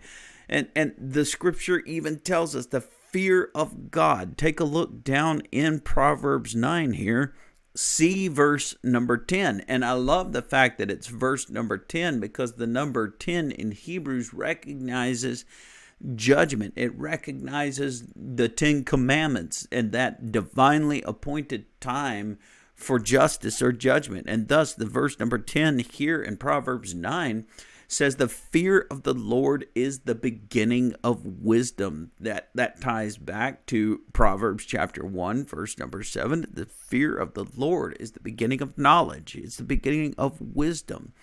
And 0.49 0.69
and 0.75 0.95
the 0.97 1.23
scripture 1.25 1.79
even 1.79 2.19
tells 2.19 2.55
us 2.55 2.65
the 2.65 2.81
fear 2.81 3.51
of 3.53 3.91
God. 3.91 4.38
Take 4.38 4.59
a 4.59 4.65
look 4.65 5.03
down 5.03 5.41
in 5.51 5.79
Proverbs 5.79 6.55
9 6.55 6.93
here 6.93 7.33
see 7.79 8.27
verse 8.27 8.75
number 8.83 9.17
10. 9.17 9.62
And 9.67 9.86
I 9.86 9.93
love 9.93 10.33
the 10.33 10.41
fact 10.41 10.77
that 10.77 10.91
it's 10.91 11.07
verse 11.07 11.50
number 11.50 11.77
10 11.77 12.19
because 12.19 12.53
the 12.53 12.67
number 12.67 13.07
10 13.07 13.51
in 13.51 13.71
Hebrews 13.71 14.33
recognizes 14.33 15.45
judgment, 16.15 16.74
it 16.75 16.93
recognizes 16.98 18.03
the 18.15 18.50
Ten 18.50 18.83
Commandments 18.83 19.65
and 19.71 19.93
that 19.93 20.31
divinely 20.31 21.01
appointed 21.03 21.65
time 21.79 22.38
for 22.75 23.00
justice 23.00 23.62
or 23.62 23.71
judgment. 23.71 24.25
And 24.27 24.50
thus, 24.50 24.74
the 24.74 24.86
verse 24.86 25.17
number 25.17 25.38
10 25.38 25.79
here 25.79 26.21
in 26.21 26.36
Proverbs 26.36 26.93
9 26.93 27.45
says 27.89 28.15
the 28.15 28.29
fear 28.29 28.86
of 28.91 29.03
the 29.03 29.13
Lord 29.13 29.65
is 29.74 30.01
the 30.01 30.15
beginning 30.15 30.96
of 31.03 31.25
wisdom. 31.25 32.12
That 32.19 32.50
that 32.55 32.79
ties 32.79 33.17
back 33.17 33.65
to 33.67 34.01
Proverbs 34.13 34.63
chapter 34.63 35.03
1 35.05 35.46
verse 35.46 35.77
number 35.77 36.03
7. 36.03 36.46
The 36.51 36.67
fear 36.67 37.15
of 37.15 37.34
the 37.34 37.46
Lord 37.58 37.98
is 38.00 38.12
the 38.12 38.19
beginning 38.19 38.62
of 38.62 38.77
knowledge. 38.77 39.36
It's 39.36 39.58
the 39.58 39.63
beginning 39.63 40.15
of 40.17 40.39
wisdom 40.39 41.13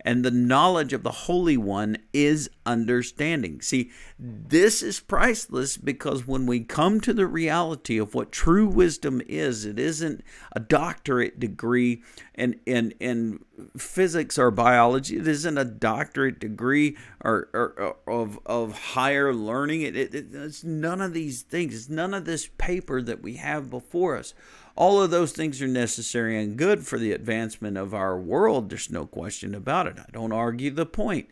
and 0.00 0.24
the 0.24 0.30
knowledge 0.30 0.92
of 0.92 1.02
the 1.02 1.10
Holy 1.10 1.56
One 1.56 1.98
is 2.12 2.50
understanding. 2.64 3.60
See, 3.60 3.90
this 4.18 4.82
is 4.82 5.00
priceless 5.00 5.76
because 5.76 6.26
when 6.26 6.46
we 6.46 6.60
come 6.60 7.00
to 7.00 7.12
the 7.12 7.26
reality 7.26 7.98
of 7.98 8.14
what 8.14 8.32
true 8.32 8.66
wisdom 8.66 9.20
is, 9.26 9.64
it 9.64 9.78
isn't 9.78 10.22
a 10.54 10.60
doctorate 10.60 11.40
degree 11.40 12.02
in, 12.34 12.60
in, 12.66 12.92
in 13.00 13.40
physics 13.76 14.38
or 14.38 14.50
biology, 14.50 15.16
it 15.16 15.26
isn't 15.26 15.58
a 15.58 15.64
doctorate 15.64 16.38
degree 16.38 16.96
or, 17.20 17.48
or, 17.52 17.96
or 18.06 18.20
of, 18.22 18.38
of 18.46 18.78
higher 18.78 19.34
learning. 19.34 19.82
It, 19.82 19.96
it, 19.96 20.14
it's 20.14 20.62
none 20.62 21.00
of 21.00 21.12
these 21.12 21.42
things, 21.42 21.74
it's 21.74 21.88
none 21.88 22.14
of 22.14 22.24
this 22.24 22.48
paper 22.58 23.02
that 23.02 23.22
we 23.22 23.34
have 23.34 23.70
before 23.70 24.16
us. 24.16 24.34
All 24.78 25.02
of 25.02 25.10
those 25.10 25.32
things 25.32 25.60
are 25.60 25.66
necessary 25.66 26.40
and 26.40 26.56
good 26.56 26.86
for 26.86 27.00
the 27.00 27.10
advancement 27.10 27.76
of 27.76 27.92
our 27.92 28.16
world. 28.16 28.70
There's 28.70 28.92
no 28.92 29.06
question 29.06 29.52
about 29.52 29.88
it. 29.88 29.98
I 29.98 30.04
don't 30.12 30.30
argue 30.30 30.70
the 30.70 30.86
point. 30.86 31.28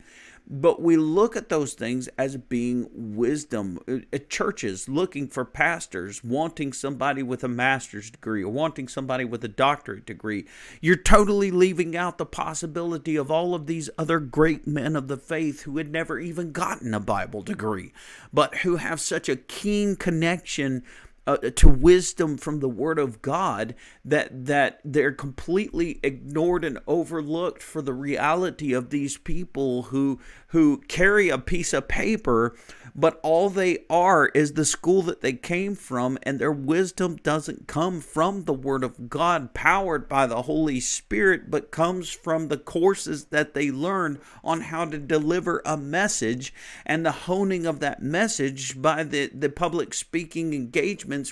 But 0.49 0.81
we 0.81 0.97
look 0.97 1.37
at 1.37 1.47
those 1.47 1.73
things 1.73 2.09
as 2.17 2.35
being 2.35 2.89
wisdom. 2.93 3.79
Uh, 3.87 4.17
churches 4.29 4.89
looking 4.89 5.29
for 5.29 5.45
pastors, 5.45 6.25
wanting 6.25 6.73
somebody 6.73 7.23
with 7.23 7.41
a 7.41 7.49
master's 7.49 8.09
degree 8.09 8.43
or 8.43 8.51
wanting 8.51 8.89
somebody 8.89 9.23
with 9.23 9.43
a 9.45 9.49
doctorate 9.49 10.05
degree. 10.05 10.45
You're 10.81 10.97
totally 10.97 11.51
leaving 11.51 11.95
out 11.95 12.17
the 12.17 12.25
possibility 12.25 13.15
of 13.15 13.31
all 13.31 13.55
of 13.55 13.65
these 13.65 13.89
other 13.97 14.19
great 14.19 14.67
men 14.67 14.97
of 14.97 15.07
the 15.07 15.17
faith 15.17 15.61
who 15.61 15.77
had 15.77 15.91
never 15.91 16.19
even 16.19 16.51
gotten 16.51 16.93
a 16.93 16.99
Bible 16.99 17.43
degree, 17.43 17.93
but 18.33 18.55
who 18.57 18.75
have 18.75 18.99
such 18.99 19.29
a 19.29 19.37
keen 19.37 19.95
connection 19.95 20.83
uh, 21.27 21.37
to 21.37 21.67
wisdom 21.67 22.37
from 22.37 22.59
the 22.61 22.69
Word 22.69 22.97
of 22.97 23.21
God 23.21 23.75
that 24.03 24.45
that 24.45 24.79
they're 24.83 25.11
completely 25.11 25.99
ignored 26.01 26.63
and 26.63 26.79
overlooked 26.87 27.61
for 27.61 27.81
the 27.81 27.93
reality 27.93 28.73
of 28.73 28.89
these 28.89 29.17
people 29.17 29.83
who 29.83 30.19
who 30.47 30.77
carry 30.87 31.29
a 31.29 31.37
piece 31.37 31.73
of 31.73 31.87
paper 31.87 32.55
but 32.99 33.19
all 33.21 33.51
they 33.51 33.85
are 33.91 34.25
is 34.29 34.53
the 34.53 34.65
school 34.65 35.03
that 35.03 35.21
they 35.21 35.33
came 35.33 35.75
from, 35.75 36.17
and 36.23 36.39
their 36.39 36.51
wisdom 36.51 37.17
doesn't 37.17 37.67
come 37.67 38.01
from 38.01 38.45
the 38.45 38.55
Word 38.55 38.83
of 38.83 39.07
God, 39.07 39.53
powered 39.53 40.09
by 40.09 40.25
the 40.25 40.41
Holy 40.41 40.79
Spirit, 40.79 41.51
but 41.51 41.69
comes 41.69 42.09
from 42.09 42.47
the 42.47 42.57
courses 42.57 43.25
that 43.25 43.53
they 43.53 43.69
learned 43.69 44.19
on 44.43 44.61
how 44.61 44.85
to 44.85 44.97
deliver 44.97 45.61
a 45.63 45.77
message. 45.77 46.51
And 46.87 47.05
the 47.05 47.11
honing 47.11 47.67
of 47.67 47.81
that 47.81 48.01
message 48.01 48.81
by 48.81 49.03
the, 49.03 49.27
the 49.27 49.49
public 49.49 49.93
speaking 49.93 50.71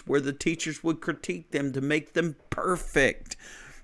where 0.07 0.21
the 0.21 0.33
teachers 0.33 0.83
would 0.83 1.01
critique 1.01 1.51
them 1.51 1.71
to 1.73 1.81
make 1.81 2.13
them 2.13 2.35
perfect 2.49 3.35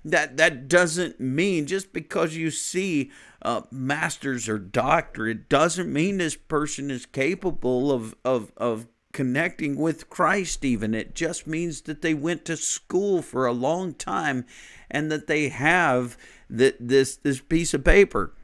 that 0.04 0.36
that 0.36 0.68
doesn't 0.68 1.20
mean 1.20 1.66
just 1.66 1.92
because 1.92 2.34
you 2.34 2.50
see 2.50 3.10
uh, 3.42 3.62
masters 3.70 4.48
or 4.48 4.58
doctor, 4.58 5.28
it 5.28 5.48
doesn't 5.48 5.92
mean 5.92 6.18
this 6.18 6.36
person 6.36 6.90
is 6.90 7.06
capable 7.06 7.92
of 7.92 8.14
of 8.24 8.52
of 8.56 8.86
connecting 9.12 9.76
with 9.76 10.10
Christ. 10.10 10.64
Even 10.64 10.94
it 10.94 11.14
just 11.14 11.46
means 11.46 11.82
that 11.82 12.02
they 12.02 12.14
went 12.14 12.44
to 12.46 12.56
school 12.56 13.22
for 13.22 13.46
a 13.46 13.52
long 13.52 13.94
time, 13.94 14.44
and 14.90 15.10
that 15.12 15.26
they 15.26 15.48
have 15.48 16.16
that 16.50 16.76
this 16.80 17.16
this 17.16 17.40
piece 17.40 17.74
of 17.74 17.84
paper 17.84 18.34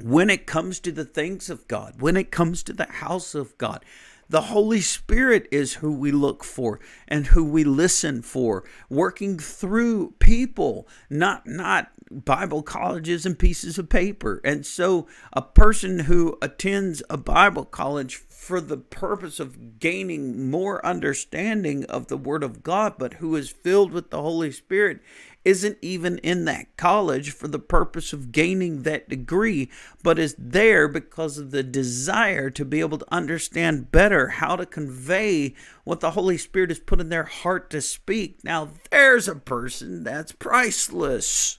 when 0.00 0.30
it 0.30 0.46
comes 0.46 0.78
to 0.78 0.92
the 0.92 1.04
things 1.04 1.50
of 1.50 1.66
God, 1.66 2.00
when 2.00 2.16
it 2.16 2.30
comes 2.30 2.62
to 2.62 2.72
the 2.72 2.86
house 2.86 3.34
of 3.34 3.58
God, 3.58 3.84
the 4.28 4.42
Holy 4.42 4.80
Spirit 4.80 5.48
is 5.50 5.74
who 5.74 5.92
we 5.92 6.12
look 6.12 6.44
for 6.44 6.80
and 7.06 7.28
who 7.28 7.44
we 7.44 7.64
listen 7.64 8.22
for, 8.22 8.64
working 8.90 9.38
through 9.38 10.14
people, 10.18 10.86
not 11.08 11.46
not 11.46 11.90
Bible 12.10 12.62
colleges 12.62 13.26
and 13.26 13.38
pieces 13.38 13.78
of 13.78 13.88
paper. 13.88 14.40
And 14.44 14.64
so 14.64 15.06
a 15.32 15.42
person 15.42 16.00
who 16.00 16.38
attends 16.40 17.02
a 17.10 17.16
Bible 17.16 17.64
college 17.64 18.16
for 18.16 18.60
the 18.60 18.78
purpose 18.78 19.40
of 19.40 19.78
gaining 19.78 20.50
more 20.50 20.84
understanding 20.84 21.84
of 21.84 22.06
the 22.06 22.16
Word 22.16 22.42
of 22.42 22.62
God, 22.62 22.94
but 22.98 23.14
who 23.14 23.36
is 23.36 23.50
filled 23.50 23.92
with 23.92 24.10
the 24.10 24.22
Holy 24.22 24.52
Spirit 24.52 25.00
isn't 25.48 25.78
even 25.80 26.18
in 26.18 26.44
that 26.44 26.76
college 26.76 27.32
for 27.32 27.48
the 27.48 27.58
purpose 27.58 28.12
of 28.12 28.32
gaining 28.32 28.82
that 28.82 29.08
degree, 29.08 29.70
but 30.02 30.18
is 30.18 30.36
there 30.38 30.86
because 30.86 31.38
of 31.38 31.52
the 31.52 31.62
desire 31.62 32.50
to 32.50 32.66
be 32.66 32.80
able 32.80 32.98
to 32.98 33.14
understand 33.14 33.90
better 33.90 34.28
how 34.28 34.56
to 34.56 34.66
convey 34.66 35.54
what 35.84 36.00
the 36.00 36.10
Holy 36.10 36.36
Spirit 36.36 36.68
has 36.68 36.78
put 36.78 37.00
in 37.00 37.08
their 37.08 37.24
heart 37.24 37.70
to 37.70 37.80
speak. 37.80 38.44
Now, 38.44 38.68
there's 38.90 39.26
a 39.26 39.36
person 39.36 40.04
that's 40.04 40.32
priceless. 40.32 41.58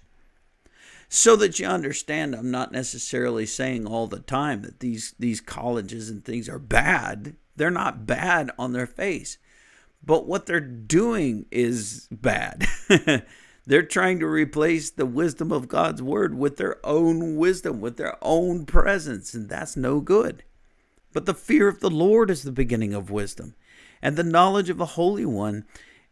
So 1.11 1.35
that 1.37 1.57
you 1.57 1.65
understand, 1.65 2.35
I'm 2.35 2.51
not 2.51 2.71
necessarily 2.71 3.47
saying 3.47 3.87
all 3.87 4.05
the 4.05 4.19
time 4.19 4.61
that 4.61 4.81
these, 4.81 5.15
these 5.17 5.41
colleges 5.41 6.11
and 6.11 6.23
things 6.23 6.47
are 6.47 6.59
bad. 6.59 7.35
They're 7.55 7.71
not 7.71 8.05
bad 8.05 8.51
on 8.59 8.73
their 8.73 8.85
face. 8.85 9.39
But 10.05 10.27
what 10.27 10.45
they're 10.45 10.59
doing 10.59 11.47
is 11.49 12.07
bad. 12.11 12.67
They're 13.69 13.83
trying 13.83 14.17
to 14.21 14.25
replace 14.25 14.89
the 14.89 15.05
wisdom 15.05 15.51
of 15.51 15.67
God's 15.67 16.01
word 16.01 16.35
with 16.35 16.57
their 16.57 16.83
own 16.83 17.35
wisdom, 17.35 17.81
with 17.81 17.97
their 17.97 18.17
own 18.19 18.65
presence, 18.65 19.35
and 19.35 19.47
that's 19.47 19.77
no 19.77 19.99
good. 19.99 20.43
But 21.13 21.27
the 21.27 21.35
fear 21.35 21.67
of 21.67 21.79
the 21.79 21.91
Lord 21.91 22.31
is 22.31 22.41
the 22.41 22.51
beginning 22.51 22.95
of 22.95 23.11
wisdom, 23.11 23.53
and 24.01 24.15
the 24.15 24.23
knowledge 24.23 24.71
of 24.71 24.79
the 24.79 24.97
Holy 24.97 25.23
One 25.23 25.65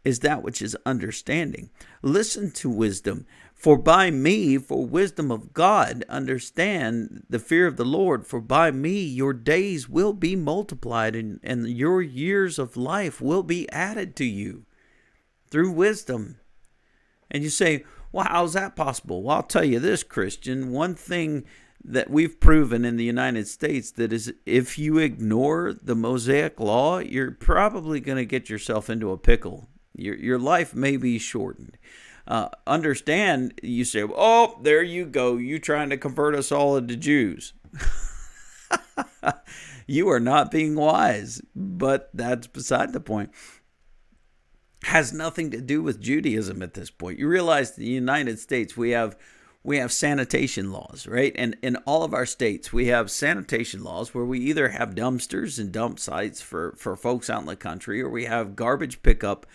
is 0.04 0.20
that 0.20 0.44
which 0.44 0.62
is 0.62 0.76
understanding. 0.86 1.70
Listen 2.00 2.52
to 2.52 2.70
wisdom, 2.70 3.26
for 3.56 3.76
by 3.76 4.12
me, 4.12 4.56
for 4.58 4.86
wisdom 4.86 5.32
of 5.32 5.52
God, 5.52 6.04
understand 6.08 7.24
the 7.28 7.40
fear 7.40 7.66
of 7.66 7.76
the 7.76 7.84
Lord, 7.84 8.24
for 8.24 8.40
by 8.40 8.70
me 8.70 9.02
your 9.02 9.32
days 9.32 9.88
will 9.88 10.12
be 10.12 10.36
multiplied, 10.36 11.16
and, 11.16 11.40
and 11.42 11.66
your 11.66 12.02
years 12.02 12.56
of 12.56 12.76
life 12.76 13.20
will 13.20 13.42
be 13.42 13.68
added 13.72 14.14
to 14.14 14.24
you 14.24 14.64
through 15.50 15.72
wisdom. 15.72 16.36
And 17.30 17.42
you 17.42 17.50
say, 17.50 17.84
well, 18.12 18.26
how's 18.28 18.54
that 18.54 18.76
possible? 18.76 19.22
Well, 19.22 19.36
I'll 19.36 19.42
tell 19.42 19.64
you 19.64 19.78
this, 19.78 20.02
Christian. 20.02 20.72
One 20.72 20.94
thing 20.94 21.44
that 21.84 22.10
we've 22.10 22.40
proven 22.40 22.84
in 22.84 22.96
the 22.96 23.04
United 23.04 23.46
States 23.46 23.90
that 23.92 24.12
is 24.12 24.32
if 24.44 24.78
you 24.78 24.98
ignore 24.98 25.72
the 25.72 25.94
Mosaic 25.94 26.58
law, 26.58 26.98
you're 26.98 27.30
probably 27.30 28.00
going 28.00 28.16
to 28.18 28.24
get 28.24 28.50
yourself 28.50 28.90
into 28.90 29.10
a 29.10 29.18
pickle. 29.18 29.68
Your, 29.94 30.16
your 30.16 30.38
life 30.38 30.74
may 30.74 30.96
be 30.96 31.18
shortened. 31.18 31.78
Uh, 32.26 32.48
understand, 32.66 33.58
you 33.62 33.84
say, 33.84 34.04
oh, 34.04 34.58
there 34.62 34.82
you 34.82 35.06
go. 35.06 35.36
You 35.36 35.58
trying 35.58 35.90
to 35.90 35.96
convert 35.96 36.34
us 36.34 36.52
all 36.52 36.76
into 36.76 36.96
Jews. 36.96 37.54
you 39.86 40.10
are 40.10 40.20
not 40.20 40.50
being 40.50 40.74
wise, 40.74 41.40
but 41.56 42.10
that's 42.12 42.46
beside 42.46 42.92
the 42.92 43.00
point 43.00 43.30
has 44.84 45.12
nothing 45.12 45.50
to 45.50 45.60
do 45.60 45.82
with 45.82 46.00
Judaism 46.00 46.62
at 46.62 46.74
this 46.74 46.90
point. 46.90 47.18
You 47.18 47.28
realize 47.28 47.72
the 47.72 47.84
United 47.84 48.38
States 48.38 48.76
we 48.76 48.90
have 48.90 49.16
we 49.64 49.78
have 49.78 49.92
sanitation 49.92 50.72
laws, 50.72 51.06
right? 51.06 51.32
And 51.36 51.56
in 51.62 51.76
all 51.84 52.04
of 52.04 52.14
our 52.14 52.24
states, 52.24 52.72
we 52.72 52.86
have 52.86 53.10
sanitation 53.10 53.82
laws 53.82 54.14
where 54.14 54.24
we 54.24 54.38
either 54.38 54.70
have 54.70 54.94
dumpsters 54.94 55.58
and 55.58 55.72
dump 55.72 55.98
sites 55.98 56.40
for, 56.40 56.74
for 56.78 56.96
folks 56.96 57.28
out 57.28 57.40
in 57.40 57.46
the 57.46 57.56
country, 57.56 58.00
or 58.00 58.08
we 58.08 58.24
have 58.24 58.56
garbage 58.56 59.02
pickup 59.02 59.46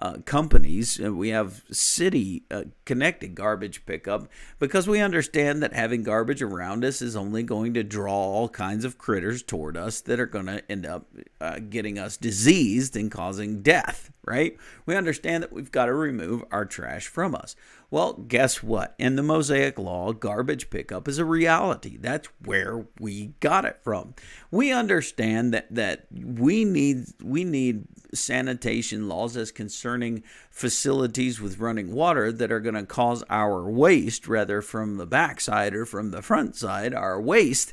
uh, 0.00 0.18
companies. 0.24 0.98
We 0.98 1.28
have 1.28 1.62
city 1.70 2.44
uh, 2.50 2.64
connected 2.84 3.34
garbage 3.34 3.84
pickup 3.84 4.28
because 4.58 4.88
we 4.88 5.00
understand 5.00 5.62
that 5.62 5.74
having 5.74 6.02
garbage 6.02 6.42
around 6.42 6.84
us 6.84 7.02
is 7.02 7.16
only 7.16 7.42
going 7.42 7.74
to 7.74 7.82
draw 7.82 8.14
all 8.14 8.48
kinds 8.48 8.84
of 8.84 8.98
critters 8.98 9.42
toward 9.42 9.76
us 9.76 10.00
that 10.02 10.18
are 10.18 10.26
going 10.26 10.46
to 10.46 10.62
end 10.70 10.86
up 10.86 11.06
uh, 11.40 11.58
getting 11.58 11.98
us 11.98 12.16
diseased 12.16 12.96
and 12.96 13.10
causing 13.10 13.62
death, 13.62 14.10
right? 14.24 14.56
We 14.86 14.96
understand 14.96 15.42
that 15.42 15.52
we've 15.52 15.72
got 15.72 15.86
to 15.86 15.94
remove 15.94 16.44
our 16.50 16.64
trash 16.64 17.06
from 17.06 17.34
us. 17.34 17.54
Well, 17.92 18.12
guess 18.12 18.62
what? 18.62 18.94
In 18.98 19.16
the 19.16 19.22
Mosaic 19.22 19.76
Law, 19.76 20.12
garbage 20.12 20.70
pickup 20.70 21.08
is 21.08 21.18
a 21.18 21.24
reality. 21.24 21.96
That's 21.96 22.28
where 22.44 22.86
we 23.00 23.32
got 23.40 23.64
it 23.64 23.80
from. 23.82 24.14
We 24.52 24.70
understand 24.70 25.52
that 25.52 25.74
that 25.74 26.06
we 26.12 26.64
need 26.64 27.06
we 27.20 27.42
need 27.42 27.86
sanitation 28.14 29.08
laws 29.08 29.36
as 29.36 29.50
concerning 29.50 30.22
facilities 30.50 31.40
with 31.40 31.58
running 31.58 31.92
water 31.92 32.30
that 32.30 32.52
are 32.52 32.60
going 32.60 32.74
to 32.74 32.86
cause 32.86 33.24
our 33.28 33.68
waste, 33.68 34.28
rather 34.28 34.62
from 34.62 34.96
the 34.96 35.06
backside 35.06 35.74
or 35.74 35.84
from 35.84 36.12
the 36.12 36.22
front 36.22 36.54
side, 36.54 36.94
our 36.94 37.20
waste 37.20 37.72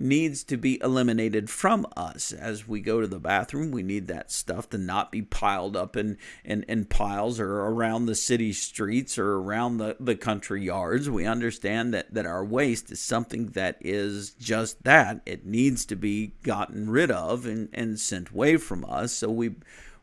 needs 0.00 0.44
to 0.44 0.56
be 0.56 0.80
eliminated 0.82 1.50
from 1.50 1.86
us. 1.96 2.32
As 2.32 2.66
we 2.66 2.80
go 2.80 3.00
to 3.00 3.06
the 3.06 3.18
bathroom, 3.18 3.70
we 3.70 3.82
need 3.82 4.06
that 4.06 4.30
stuff 4.30 4.68
to 4.70 4.78
not 4.78 5.10
be 5.10 5.22
piled 5.22 5.76
up 5.76 5.96
in, 5.96 6.18
in, 6.44 6.64
in 6.64 6.84
piles 6.84 7.40
or 7.40 7.60
around 7.60 8.06
the 8.06 8.14
city 8.14 8.52
streets 8.52 9.18
or 9.18 9.36
around 9.36 9.78
the, 9.78 9.96
the 10.00 10.16
country 10.16 10.64
yards. 10.64 11.10
We 11.10 11.26
understand 11.26 11.92
that, 11.94 12.14
that 12.14 12.26
our 12.26 12.44
waste 12.44 12.90
is 12.90 13.00
something 13.00 13.46
that 13.48 13.76
is 13.80 14.30
just 14.30 14.84
that. 14.84 15.20
It 15.26 15.44
needs 15.44 15.84
to 15.86 15.96
be 15.96 16.34
gotten 16.42 16.90
rid 16.90 17.10
of 17.10 17.46
and, 17.46 17.68
and 17.72 17.98
sent 17.98 18.30
away 18.30 18.56
from 18.56 18.84
us. 18.84 19.12
So 19.12 19.30
we 19.30 19.56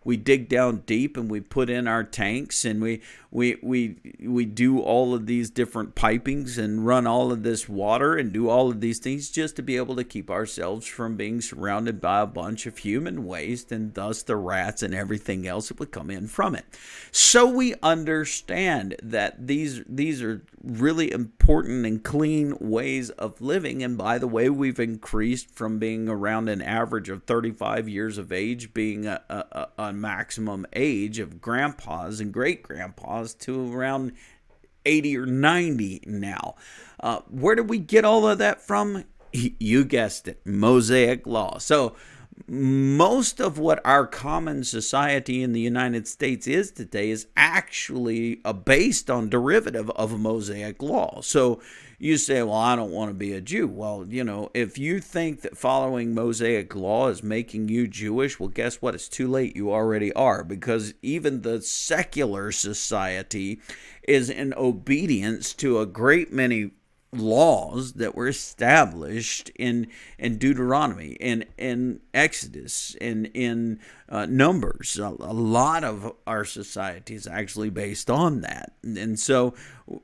we 0.06 0.16
dig 0.16 0.48
down 0.48 0.84
deep 0.86 1.18
and 1.18 1.30
we 1.30 1.42
put 1.42 1.70
in 1.70 1.88
our 1.88 2.04
tanks 2.04 2.64
and 2.64 2.82
we 2.82 3.02
we 3.32 3.58
we 3.62 3.98
we 4.22 4.46
do 4.46 4.80
all 4.80 5.14
of 5.14 5.26
these 5.26 5.50
different 5.50 5.94
pipings 5.94 6.58
and 6.58 6.86
run 6.86 7.06
all 7.06 7.34
of 7.34 7.44
this 7.44 7.68
water 7.68 8.16
and 8.16 8.32
do 8.32 8.48
all 8.48 8.70
of 8.70 8.80
these 8.80 9.00
things 9.00 9.30
just 9.30 9.58
to 9.58 9.62
be 9.62 9.76
able 9.76 9.96
to 9.96 10.04
keep 10.06 10.30
ourselves 10.30 10.88
from 10.88 11.18
being 11.18 11.42
surrounded 11.42 12.00
by 12.00 12.22
a 12.22 12.28
bunch 12.28 12.66
of 12.66 12.78
human 12.78 13.26
waste 13.26 13.74
and 13.74 13.94
thus 13.96 14.24
the 14.24 14.38
rats 14.38 14.82
and 14.82 14.94
everything 14.94 15.46
else 15.46 15.68
that 15.68 15.80
would 15.80 15.92
come 15.92 16.10
in 16.10 16.28
from 16.28 16.56
it. 16.56 16.66
So 17.12 17.46
we 17.46 17.76
understand 17.84 18.96
that 19.04 19.48
these 19.48 19.84
these 19.90 20.22
are 20.22 20.44
really 20.64 21.12
important 21.12 21.86
and 21.86 22.04
clean 22.04 22.56
ways 22.60 23.10
of 23.12 23.42
living 23.42 23.84
and 23.84 23.98
by 23.98 24.18
the 24.18 24.28
way 24.28 24.50
we've 24.50 24.80
increased 24.80 25.50
from 25.50 25.78
being 25.78 26.08
around 26.08 26.48
an 26.48 26.62
average 26.62 27.10
of 27.10 27.24
35 27.24 27.90
years 27.90 28.18
of 28.18 28.32
age 28.32 28.74
being 28.74 29.06
a, 29.06 29.22
a, 29.30 29.68
a 29.78 29.94
maximum 29.96 30.66
age 30.74 31.20
of 31.20 31.42
grandpas 31.42 32.20
and 32.20 32.34
great 32.34 32.64
grandpas 32.64 33.34
to 33.34 33.74
around 33.74 34.14
80 34.86 35.18
or 35.18 35.26
90 35.26 36.02
now. 36.06 36.56
Uh, 37.00 37.20
where 37.30 37.56
did 37.56 37.70
we 37.70 37.80
get 37.80 38.06
all 38.06 38.28
of 38.28 38.38
that 38.40 38.62
from? 38.62 39.06
You 39.34 39.84
guessed 39.84 40.30
it, 40.30 40.40
Mosaic 40.46 41.28
Law. 41.28 41.58
So, 41.58 41.94
most 42.48 43.40
of 43.40 43.58
what 43.58 43.82
our 43.86 44.06
common 44.06 44.64
society 44.64 45.42
in 45.42 45.54
the 45.54 45.60
United 45.60 46.08
States 46.08 46.48
is 46.48 46.72
today 46.72 47.10
is 47.10 47.28
actually 47.36 48.42
based 48.66 49.10
on 49.10 49.30
derivative 49.30 49.90
of 49.92 50.20
Mosaic 50.20 50.82
law. 50.82 51.22
So 51.22 51.62
you 51.98 52.18
say, 52.18 52.42
well, 52.44 52.54
I 52.54 52.76
don't 52.76 52.92
want 52.92 53.10
to 53.10 53.16
be 53.16 53.34
a 53.34 53.42
Jew. 53.42 53.68
Well, 53.68 54.06
you 54.08 54.24
know, 54.24 54.50
if 54.54 54.78
you 54.78 55.00
think 55.00 55.42
that 55.42 55.58
following 55.58 56.14
Mosaic 56.14 56.76
law 56.76 57.08
is 57.08 57.24
making 57.24 57.70
you 57.70 57.88
Jewish, 57.88 58.40
well, 58.40 58.50
guess 58.50 58.82
what? 58.82 58.96
It's 58.96 59.10
too 59.10 59.28
late. 59.28 59.56
You 59.56 59.72
already 59.72 60.12
are 60.14 60.44
because 60.44 60.94
even 61.02 61.42
the 61.42 61.62
secular 61.62 62.52
society 62.52 63.60
is 64.08 64.30
in 64.30 64.54
obedience 64.56 65.54
to 65.56 65.80
a 65.80 65.86
great 65.86 66.32
many 66.32 66.72
laws 67.20 67.94
that 67.94 68.16
were 68.16 68.28
established 68.28 69.50
in 69.56 69.88
in 70.18 70.38
Deuteronomy 70.38 71.14
in 71.14 71.46
in 71.58 72.00
Exodus 72.14 72.96
in 73.02 73.26
in 73.26 73.80
uh, 74.10 74.26
Numbers. 74.26 74.98
A, 75.00 75.08
a, 75.08 75.34
lot 75.34 75.84
of 75.84 76.14
our 76.28 76.46
society 76.46 77.16
is 77.16 77.28
actually 77.28 77.70
based 77.70 78.10
on 78.10 78.42
that, 78.42 78.74
and 78.84 79.18
so 79.20 79.54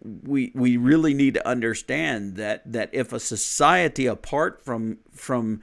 we 0.04 0.52
we 0.56 0.78
really 0.78 1.14
need 1.14 1.34
to 1.36 1.48
understand 1.48 2.36
that 2.36 2.72
that 2.72 2.90
if 2.94 3.14
a 3.14 3.20
society 3.20 4.06
apart 4.06 4.64
from 4.64 4.98
from 5.12 5.62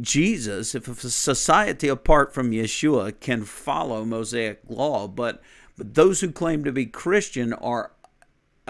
Jesus, 0.00 0.74
if 0.74 0.86
a 0.86 1.10
society 1.10 1.88
apart 1.88 2.32
from 2.32 2.52
Yeshua 2.52 3.18
can 3.18 3.44
follow 3.44 4.04
Mosaic 4.04 4.60
law, 4.68 5.08
but 5.08 5.42
but 5.76 5.94
those 5.94 6.20
who 6.20 6.30
claim 6.30 6.64
to 6.64 6.72
be 6.72 6.86
Christian 6.86 7.52
are 7.52 7.92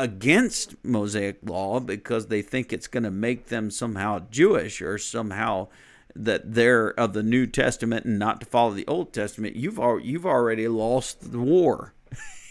against 0.02 0.74
Mosaic 0.84 1.38
law 1.44 1.78
because 1.78 2.26
they 2.26 2.42
think 2.42 2.72
it's 2.72 2.88
going 2.88 3.04
to 3.04 3.10
make 3.10 3.46
them 3.46 3.70
somehow 3.70 4.18
Jewish 4.32 4.82
or 4.82 4.98
somehow 4.98 5.68
that 6.16 6.54
they're 6.54 6.88
of 6.98 7.12
the 7.12 7.22
New 7.22 7.46
Testament 7.46 8.04
and 8.04 8.18
not 8.18 8.40
to 8.40 8.46
follow 8.46 8.72
the 8.72 8.86
Old 8.88 9.12
Testament, 9.12 9.54
you've 9.54 9.78
al- 9.78 10.00
you've 10.00 10.26
already 10.26 10.66
lost 10.66 11.30
the 11.30 11.38
war. 11.38 11.94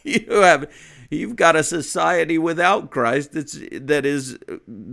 you 0.04 0.26
have 0.30 0.70
you've 1.10 1.36
got 1.36 1.56
a 1.56 1.64
society 1.64 2.38
without 2.38 2.90
Christ 2.90 3.32
that's 3.32 3.58
that 3.72 4.06
is 4.06 4.38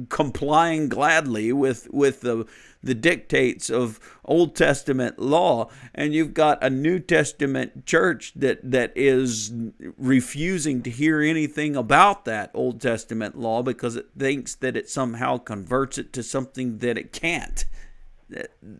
complying 0.10 0.90
gladly 0.90 1.54
with 1.54 1.88
with 1.92 2.22
the 2.22 2.46
the 2.84 2.96
dictates 2.96 3.70
of 3.70 4.00
Old 4.24 4.56
Testament 4.56 5.20
law, 5.20 5.70
and 5.94 6.14
you've 6.14 6.34
got 6.34 6.64
a 6.64 6.70
New 6.70 7.00
Testament 7.00 7.86
church 7.86 8.34
that 8.36 8.72
that 8.72 8.94
is 8.96 9.54
refusing 9.98 10.82
to 10.84 10.90
hear 10.90 11.22
anything 11.22 11.76
about 11.76 12.26
that 12.26 12.52
Old 12.54 12.82
Testament 12.82 13.38
law 13.38 13.62
because 13.62 13.96
it 13.96 14.10
thinks 14.18 14.56
that 14.56 14.78
it 14.78 14.90
somehow 14.90 15.38
converts 15.38 15.98
it 15.98 16.14
to 16.14 16.24
something 16.24 16.80
that 16.80 16.98
it 16.98 17.14
can't. 17.14 17.66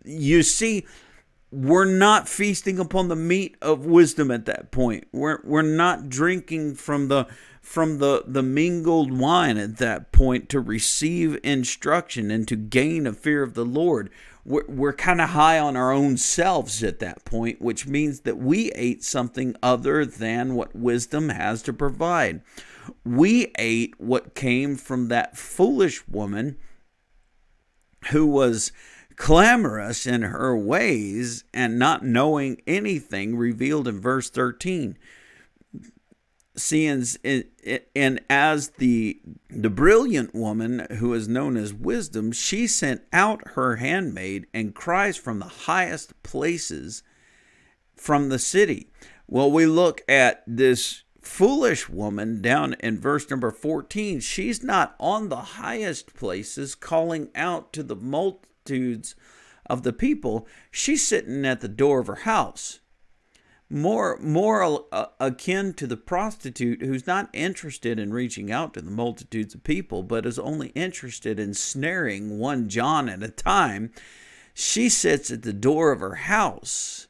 You 0.04 0.42
see, 0.42 0.86
we're 1.50 1.86
not 1.86 2.28
feasting 2.28 2.78
upon 2.78 3.08
the 3.08 3.16
meat 3.16 3.56
of 3.62 3.86
wisdom 3.86 4.30
at 4.30 4.44
that 4.46 4.70
point. 4.70 5.08
We're 5.12 5.40
we're 5.44 5.62
not 5.62 6.08
drinking 6.08 6.74
from 6.74 7.08
the 7.08 7.26
from 7.68 7.98
the, 7.98 8.24
the 8.26 8.42
mingled 8.42 9.12
wine 9.12 9.58
at 9.58 9.76
that 9.76 10.10
point 10.10 10.48
to 10.48 10.58
receive 10.58 11.38
instruction 11.44 12.30
and 12.30 12.48
to 12.48 12.56
gain 12.56 13.06
a 13.06 13.12
fear 13.12 13.42
of 13.42 13.52
the 13.52 13.64
Lord. 13.64 14.08
We're, 14.42 14.64
we're 14.66 14.94
kind 14.94 15.20
of 15.20 15.30
high 15.30 15.58
on 15.58 15.76
our 15.76 15.92
own 15.92 16.16
selves 16.16 16.82
at 16.82 16.98
that 17.00 17.26
point, 17.26 17.60
which 17.60 17.86
means 17.86 18.20
that 18.20 18.38
we 18.38 18.72
ate 18.72 19.04
something 19.04 19.54
other 19.62 20.06
than 20.06 20.54
what 20.54 20.74
wisdom 20.74 21.28
has 21.28 21.60
to 21.64 21.74
provide. 21.74 22.40
We 23.04 23.52
ate 23.58 23.94
what 23.98 24.34
came 24.34 24.76
from 24.76 25.08
that 25.08 25.36
foolish 25.36 26.08
woman 26.08 26.56
who 28.10 28.26
was 28.26 28.72
clamorous 29.18 30.06
in 30.06 30.22
her 30.22 30.56
ways 30.56 31.44
and 31.52 31.78
not 31.78 32.04
knowing 32.04 32.62
anything 32.66 33.36
revealed 33.36 33.88
in 33.88 34.00
verse 34.00 34.30
13 34.30 34.96
seeing 36.56 37.04
and 37.94 38.20
as 38.30 38.70
the 38.78 39.20
the 39.50 39.70
brilliant 39.70 40.34
woman 40.34 40.86
who 40.98 41.12
is 41.12 41.28
known 41.28 41.56
as 41.56 41.74
wisdom 41.74 42.32
she 42.32 42.66
sent 42.66 43.02
out 43.12 43.40
her 43.48 43.76
handmaid 43.76 44.46
and 44.54 44.74
cries 44.74 45.16
from 45.16 45.38
the 45.38 45.46
highest 45.46 46.20
places 46.22 47.02
from 47.94 48.28
the 48.28 48.38
city. 48.38 48.88
Well 49.26 49.50
we 49.50 49.66
look 49.66 50.02
at 50.08 50.42
this 50.46 51.02
foolish 51.20 51.88
woman 51.88 52.40
down 52.40 52.74
in 52.80 52.98
verse 52.98 53.28
number 53.28 53.50
14 53.50 54.20
she's 54.20 54.62
not 54.62 54.94
on 54.98 55.28
the 55.28 55.36
highest 55.36 56.14
places 56.14 56.74
calling 56.74 57.28
out 57.34 57.72
to 57.72 57.82
the 57.82 57.96
multitudes 58.68 59.14
of 59.66 59.82
the 59.82 59.92
people 59.92 60.46
she's 60.70 61.06
sitting 61.06 61.44
at 61.44 61.60
the 61.60 61.68
door 61.68 62.00
of 62.00 62.06
her 62.06 62.14
house 62.16 62.80
more 63.70 64.18
more 64.18 64.86
uh, 64.92 65.06
akin 65.20 65.74
to 65.74 65.86
the 65.86 65.96
prostitute 65.96 66.80
who's 66.80 67.06
not 67.06 67.28
interested 67.34 67.98
in 67.98 68.12
reaching 68.12 68.50
out 68.50 68.72
to 68.72 68.80
the 68.80 68.90
multitudes 68.90 69.54
of 69.54 69.62
people 69.62 70.02
but 70.02 70.24
is 70.24 70.38
only 70.38 70.68
interested 70.68 71.38
in 71.38 71.52
snaring 71.52 72.38
one 72.38 72.68
john 72.68 73.08
at 73.08 73.22
a 73.22 73.28
time. 73.28 73.90
She 74.54 74.88
sits 74.88 75.30
at 75.30 75.42
the 75.42 75.52
door 75.52 75.92
of 75.92 76.00
her 76.00 76.16
house 76.16 77.06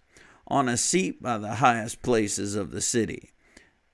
on 0.49 0.68
a 0.68 0.77
seat 0.77 1.23
by 1.23 1.38
the 1.38 1.57
highest 1.57 2.03
places 2.03 2.57
of 2.57 2.73
the 2.73 2.81
city 2.81 3.31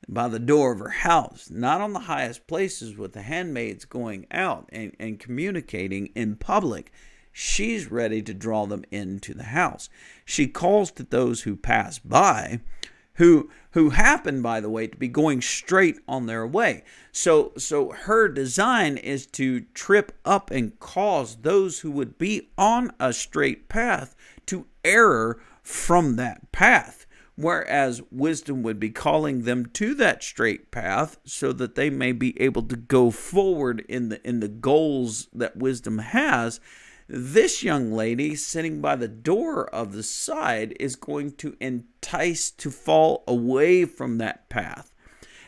by 0.08 0.28
the 0.28 0.38
door 0.38 0.72
of 0.72 0.78
her 0.78 0.88
house 0.88 1.50
not 1.50 1.82
on 1.82 1.92
the 1.92 2.00
highest 2.00 2.46
places 2.46 2.96
with 2.96 3.12
the 3.12 3.22
handmaids 3.22 3.84
going 3.84 4.26
out 4.30 4.68
and, 4.72 4.96
and 4.98 5.20
communicating 5.20 6.06
in 6.14 6.36
public 6.36 6.90
she's 7.34 7.90
ready 7.90 8.22
to 8.22 8.32
draw 8.32 8.64
them 8.64 8.84
into 8.90 9.34
the 9.34 9.42
house. 9.42 9.90
She 10.24 10.46
calls 10.46 10.90
to 10.92 11.02
those 11.02 11.42
who 11.42 11.56
pass 11.56 11.98
by, 11.98 12.60
who 13.14 13.50
who 13.72 13.90
happen 13.90 14.40
by 14.40 14.60
the 14.60 14.70
way 14.70 14.86
to 14.86 14.96
be 14.96 15.08
going 15.08 15.42
straight 15.42 15.98
on 16.08 16.26
their 16.26 16.46
way. 16.46 16.84
So 17.12 17.52
so 17.58 17.90
her 17.90 18.28
design 18.28 18.96
is 18.96 19.26
to 19.26 19.62
trip 19.74 20.12
up 20.24 20.50
and 20.50 20.78
cause 20.78 21.36
those 21.36 21.80
who 21.80 21.90
would 21.90 22.16
be 22.16 22.50
on 22.56 22.92
a 22.98 23.12
straight 23.12 23.68
path 23.68 24.14
to 24.46 24.66
error 24.84 25.40
from 25.62 26.16
that 26.16 26.52
path. 26.52 27.04
Whereas 27.36 28.00
wisdom 28.12 28.62
would 28.62 28.78
be 28.78 28.90
calling 28.90 29.42
them 29.42 29.66
to 29.74 29.94
that 29.96 30.22
straight 30.22 30.70
path 30.70 31.18
so 31.24 31.52
that 31.52 31.74
they 31.74 31.90
may 31.90 32.12
be 32.12 32.40
able 32.40 32.62
to 32.62 32.76
go 32.76 33.10
forward 33.10 33.84
in 33.88 34.08
the 34.08 34.26
in 34.26 34.38
the 34.38 34.48
goals 34.48 35.26
that 35.32 35.56
wisdom 35.56 35.98
has 35.98 36.60
this 37.08 37.62
young 37.62 37.92
lady 37.92 38.34
sitting 38.34 38.80
by 38.80 38.96
the 38.96 39.08
door 39.08 39.68
of 39.74 39.92
the 39.92 40.02
side 40.02 40.74
is 40.80 40.96
going 40.96 41.32
to 41.32 41.56
entice 41.60 42.50
to 42.50 42.70
fall 42.70 43.24
away 43.26 43.84
from 43.84 44.18
that 44.18 44.48
path. 44.48 44.94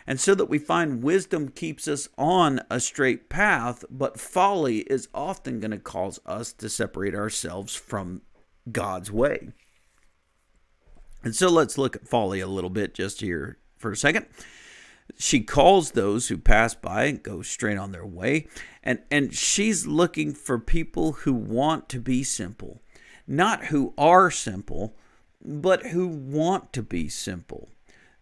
And 0.06 0.20
so 0.20 0.34
that 0.34 0.48
we 0.48 0.58
find 0.58 1.02
wisdom 1.02 1.48
keeps 1.48 1.88
us 1.88 2.08
on 2.16 2.60
a 2.70 2.78
straight 2.78 3.28
path, 3.28 3.84
but 3.90 4.20
folly 4.20 4.78
is 4.80 5.08
often 5.12 5.58
going 5.58 5.72
to 5.72 5.78
cause 5.78 6.20
us 6.24 6.52
to 6.54 6.68
separate 6.68 7.14
ourselves 7.14 7.74
from 7.74 8.22
God's 8.70 9.10
way. 9.10 9.48
And 11.24 11.34
so 11.34 11.48
let's 11.48 11.76
look 11.76 11.96
at 11.96 12.06
folly 12.06 12.38
a 12.38 12.46
little 12.46 12.70
bit 12.70 12.94
just 12.94 13.20
here 13.20 13.58
for 13.76 13.90
a 13.90 13.96
second. 13.96 14.26
She 15.18 15.40
calls 15.40 15.92
those 15.92 16.28
who 16.28 16.38
pass 16.38 16.74
by 16.74 17.04
and 17.04 17.22
go 17.22 17.42
straight 17.42 17.78
on 17.78 17.92
their 17.92 18.06
way. 18.06 18.46
And, 18.82 19.00
and 19.10 19.34
she's 19.34 19.86
looking 19.86 20.34
for 20.34 20.58
people 20.58 21.12
who 21.12 21.32
want 21.32 21.88
to 21.90 22.00
be 22.00 22.22
simple, 22.22 22.82
not 23.26 23.66
who 23.66 23.94
are 23.96 24.30
simple, 24.30 24.94
but 25.44 25.86
who 25.86 26.06
want 26.06 26.72
to 26.74 26.82
be 26.82 27.08
simple. 27.08 27.70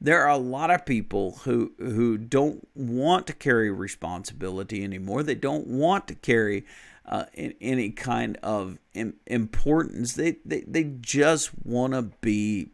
There 0.01 0.23
are 0.23 0.31
a 0.31 0.39
lot 0.39 0.71
of 0.71 0.85
people 0.85 1.39
who 1.45 1.73
who 1.79 2.19
don't 2.19 2.69
want 2.75 3.27
to 3.29 3.33
carry 3.33 3.71
responsibility 3.71 4.85
anymore. 4.85 5.23
They 5.23 5.35
don't 5.35 5.67
want 5.67 6.09
to 6.09 6.15
carry 6.15 6.67
uh, 7.07 7.25
any 7.35 7.91
kind 7.91 8.37
of 8.43 8.79
importance. 9.27 10.13
They, 10.15 10.37
they 10.45 10.65
they 10.67 10.85
just 11.01 11.51
want 11.65 11.95
to 11.95 12.03
be 12.21 12.71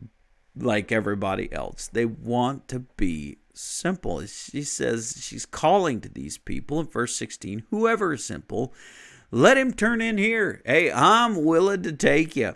like 0.56 0.90
everybody 0.90 1.52
else. 1.52 1.88
They 1.88 2.06
want 2.06 2.66
to 2.68 2.80
be 2.96 3.38
simple. 3.60 4.24
She 4.26 4.62
says 4.62 5.18
she's 5.20 5.46
calling 5.46 6.00
to 6.00 6.08
these 6.08 6.38
people 6.38 6.80
in 6.80 6.86
verse 6.86 7.14
16 7.16 7.64
whoever 7.70 8.14
is 8.14 8.24
simple, 8.24 8.74
let 9.30 9.56
him 9.56 9.72
turn 9.72 10.00
in 10.00 10.18
here. 10.18 10.62
Hey, 10.64 10.90
I'm 10.90 11.44
willing 11.44 11.82
to 11.82 11.92
take 11.92 12.34
you. 12.36 12.54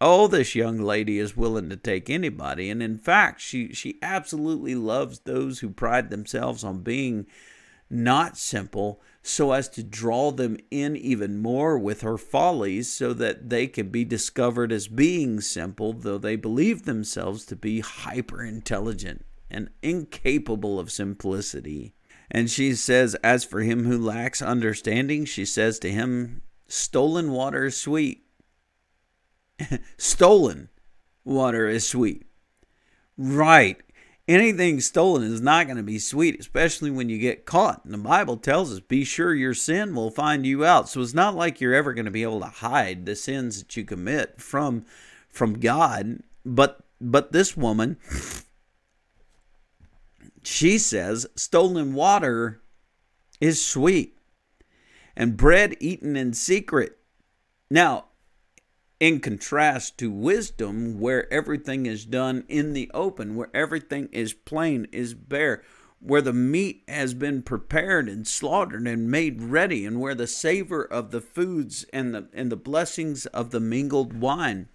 Oh, 0.00 0.26
this 0.26 0.54
young 0.54 0.78
lady 0.78 1.18
is 1.18 1.36
willing 1.36 1.68
to 1.70 1.76
take 1.76 2.10
anybody. 2.10 2.70
And 2.70 2.82
in 2.82 2.98
fact, 2.98 3.40
she, 3.40 3.72
she 3.72 3.98
absolutely 4.02 4.74
loves 4.74 5.20
those 5.20 5.60
who 5.60 5.70
pride 5.70 6.10
themselves 6.10 6.64
on 6.64 6.82
being 6.82 7.26
not 7.90 8.36
simple 8.36 9.00
so 9.22 9.52
as 9.52 9.68
to 9.70 9.82
draw 9.82 10.30
them 10.30 10.58
in 10.70 10.96
even 10.96 11.38
more 11.38 11.78
with 11.78 12.00
her 12.00 12.18
follies 12.18 12.92
so 12.92 13.12
that 13.14 13.48
they 13.50 13.66
can 13.66 13.88
be 13.88 14.04
discovered 14.04 14.72
as 14.72 14.88
being 14.88 15.40
simple, 15.40 15.92
though 15.92 16.18
they 16.18 16.36
believe 16.36 16.84
themselves 16.84 17.46
to 17.46 17.56
be 17.56 17.80
hyper 17.80 18.42
intelligent 18.42 19.24
and 19.54 19.70
incapable 19.82 20.78
of 20.78 20.92
simplicity. 20.92 21.94
And 22.30 22.50
she 22.50 22.74
says, 22.74 23.14
As 23.16 23.44
for 23.44 23.60
him 23.60 23.84
who 23.84 23.98
lacks 23.98 24.42
understanding, 24.42 25.24
she 25.24 25.44
says 25.44 25.78
to 25.80 25.90
him, 25.90 26.42
Stolen 26.66 27.30
water 27.30 27.66
is 27.66 27.76
sweet. 27.76 28.26
Stolen 29.96 30.68
water 31.24 31.68
is 31.68 31.86
sweet. 31.86 32.26
Right 33.16 33.80
anything 34.28 34.80
stolen 34.80 35.22
is 35.22 35.40
not 35.40 35.66
going 35.66 35.76
to 35.76 35.82
be 35.82 35.98
sweet, 35.98 36.38
especially 36.38 36.90
when 36.90 37.08
you 37.08 37.18
get 37.18 37.46
caught. 37.46 37.84
And 37.84 37.92
the 37.92 37.98
Bible 37.98 38.36
tells 38.36 38.72
us, 38.72 38.80
be 38.80 39.04
sure 39.04 39.34
your 39.34 39.54
sin 39.54 39.94
will 39.94 40.10
find 40.10 40.46
you 40.46 40.64
out. 40.64 40.88
So 40.88 41.00
it's 41.00 41.14
not 41.14 41.36
like 41.36 41.60
you're 41.60 41.74
ever 41.74 41.92
going 41.92 42.06
to 42.06 42.10
be 42.10 42.22
able 42.22 42.40
to 42.40 42.46
hide 42.46 43.06
the 43.06 43.16
sins 43.16 43.58
that 43.58 43.76
you 43.76 43.84
commit 43.84 44.40
from 44.40 44.84
from 45.28 45.54
God. 45.54 46.20
But 46.44 46.80
but 47.00 47.32
this 47.32 47.56
woman, 47.56 47.98
she 50.46 50.78
says, 50.78 51.26
stolen 51.36 51.94
water 51.94 52.60
is 53.40 53.64
sweet, 53.64 54.18
and 55.16 55.36
bread 55.36 55.76
eaten 55.80 56.16
in 56.16 56.32
secret. 56.32 56.98
Now, 57.70 58.06
in 59.00 59.20
contrast 59.20 59.98
to 59.98 60.10
wisdom, 60.10 61.00
where 61.00 61.32
everything 61.32 61.86
is 61.86 62.06
done 62.06 62.44
in 62.48 62.72
the 62.72 62.90
open, 62.94 63.36
where 63.36 63.50
everything 63.52 64.08
is 64.12 64.32
plain, 64.32 64.86
is 64.92 65.14
bare, 65.14 65.62
where 66.00 66.22
the 66.22 66.32
meat 66.32 66.84
has 66.86 67.14
been 67.14 67.42
prepared 67.42 68.08
and 68.08 68.26
slaughtered 68.26 68.86
and 68.86 69.10
made 69.10 69.42
ready, 69.42 69.84
and 69.84 70.00
where 70.00 70.14
the 70.14 70.26
savor 70.26 70.84
of 70.84 71.10
the 71.10 71.20
foods 71.20 71.84
and 71.92 72.14
the 72.14 72.28
and 72.32 72.52
the 72.52 72.56
blessings 72.56 73.26
of 73.26 73.50
the 73.50 73.60
mingled 73.60 74.20
wine 74.20 74.68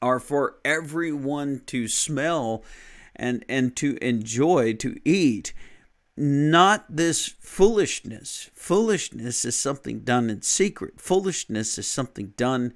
are 0.00 0.20
for 0.20 0.56
everyone 0.64 1.60
to 1.66 1.88
smell 1.88 2.64
and 3.18 3.44
and 3.48 3.76
to 3.76 3.96
enjoy 4.02 4.74
to 4.74 4.96
eat 5.04 5.52
not 6.16 6.84
this 6.88 7.28
foolishness. 7.40 8.50
Foolishness 8.54 9.44
is 9.44 9.56
something 9.56 10.00
done 10.00 10.28
in 10.28 10.42
secret. 10.42 11.00
Foolishness 11.00 11.78
is 11.78 11.86
something 11.86 12.34
done 12.36 12.74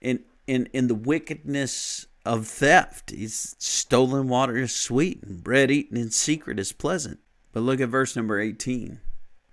in 0.00 0.20
in 0.46 0.68
in 0.72 0.88
the 0.88 0.94
wickedness 0.94 2.06
of 2.24 2.46
theft. 2.46 3.10
He's 3.10 3.54
stolen 3.58 4.28
water 4.28 4.56
is 4.56 4.74
sweet, 4.74 5.22
and 5.22 5.44
bread 5.44 5.70
eaten 5.70 5.96
in 5.96 6.10
secret 6.10 6.58
is 6.58 6.72
pleasant. 6.72 7.20
But 7.52 7.60
look 7.60 7.80
at 7.80 7.88
verse 7.88 8.16
number 8.16 8.40
18. 8.40 9.00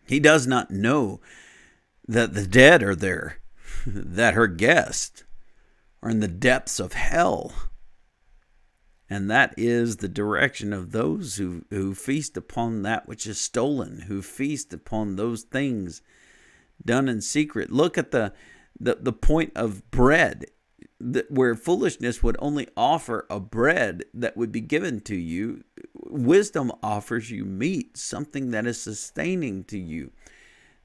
He 0.05 0.19
does 0.19 0.45
not 0.45 0.71
know 0.71 1.19
that 2.07 2.33
the 2.33 2.45
dead 2.45 2.83
are 2.83 2.95
there, 2.95 3.39
that 3.85 4.33
her 4.33 4.47
guests 4.47 5.23
are 6.03 6.09
in 6.09 6.19
the 6.19 6.27
depths 6.27 6.79
of 6.79 6.93
hell. 6.93 7.53
And 9.09 9.29
that 9.29 9.53
is 9.57 9.97
the 9.97 10.07
direction 10.07 10.73
of 10.73 10.91
those 10.91 11.35
who, 11.35 11.65
who 11.69 11.93
feast 11.93 12.37
upon 12.37 12.81
that 12.81 13.07
which 13.07 13.27
is 13.27 13.39
stolen, 13.39 14.01
who 14.07 14.21
feast 14.21 14.73
upon 14.73 15.15
those 15.15 15.43
things 15.43 16.01
done 16.83 17.07
in 17.07 17.21
secret. 17.21 17.71
Look 17.71 17.97
at 17.97 18.11
the 18.11 18.33
the, 18.79 18.97
the 18.99 19.13
point 19.13 19.51
of 19.55 19.89
bread, 19.91 20.45
that 20.99 21.29
where 21.31 21.55
foolishness 21.55 22.23
would 22.23 22.37
only 22.39 22.67
offer 22.75 23.25
a 23.29 23.39
bread 23.39 24.03
that 24.13 24.35
would 24.37 24.51
be 24.51 24.61
given 24.61 25.01
to 25.01 25.15
you, 25.15 25.63
wisdom 25.93 26.71
offers 26.81 27.31
you 27.31 27.45
meat, 27.45 27.97
something 27.97 28.51
that 28.51 28.65
is 28.65 28.81
sustaining 28.81 29.63
to 29.65 29.77
you. 29.77 30.11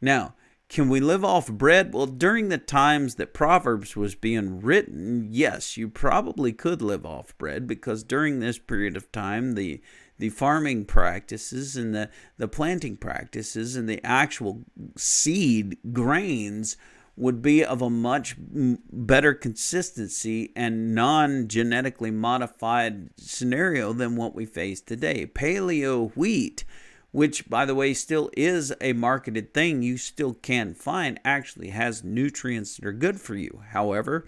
Now, 0.01 0.35
can 0.71 0.89
we 0.89 1.01
live 1.01 1.25
off 1.25 1.51
bread? 1.51 1.93
Well, 1.93 2.07
during 2.07 2.49
the 2.49 2.57
times 2.57 3.17
that 3.17 3.35
Proverbs 3.35 3.97
was 3.97 4.15
being 4.15 4.61
written, 4.61 5.27
yes, 5.29 5.77
you 5.77 5.89
probably 5.89 6.53
could 6.53 6.81
live 6.81 7.05
off 7.05 7.37
bread 7.37 7.67
because 7.67 8.05
during 8.05 8.39
this 8.39 8.59
period 8.59 8.97
of 8.97 9.11
time, 9.13 9.57
the 9.57 9.83
the 10.19 10.29
farming 10.29 10.85
practices 10.85 11.77
and 11.77 11.95
the, 11.95 12.11
the 12.37 12.47
planting 12.47 12.95
practices 12.95 13.75
and 13.75 13.89
the 13.89 14.05
actual 14.05 14.63
seed 14.95 15.79
grains 15.93 16.77
would 17.17 17.41
be 17.41 17.65
of 17.65 17.81
a 17.81 17.91
much 17.91 18.37
better 18.39 19.33
consistency 19.35 20.53
and 20.55 20.95
non 20.95 21.49
genetically 21.49 22.11
modified 22.11 23.09
scenario 23.17 23.93
than 23.93 24.15
what 24.15 24.35
we 24.35 24.45
face 24.45 24.81
today. 24.83 25.27
Paleo 25.27 26.15
wheat, 26.15 26.65
which 27.13 27.49
by 27.49 27.65
the 27.65 27.75
way 27.75 27.95
still 27.95 28.31
is 28.37 28.73
a 28.81 28.93
marketed 28.93 29.53
thing, 29.53 29.83
you 29.83 29.97
still 29.97 30.35
can 30.35 30.75
find, 30.75 31.21
actually 31.25 31.71
has 31.71 32.05
nutrients 32.05 32.77
that 32.77 32.87
are 32.87 32.93
good 32.93 33.21
for 33.21 33.35
you. 33.35 33.63
However, 33.71 34.27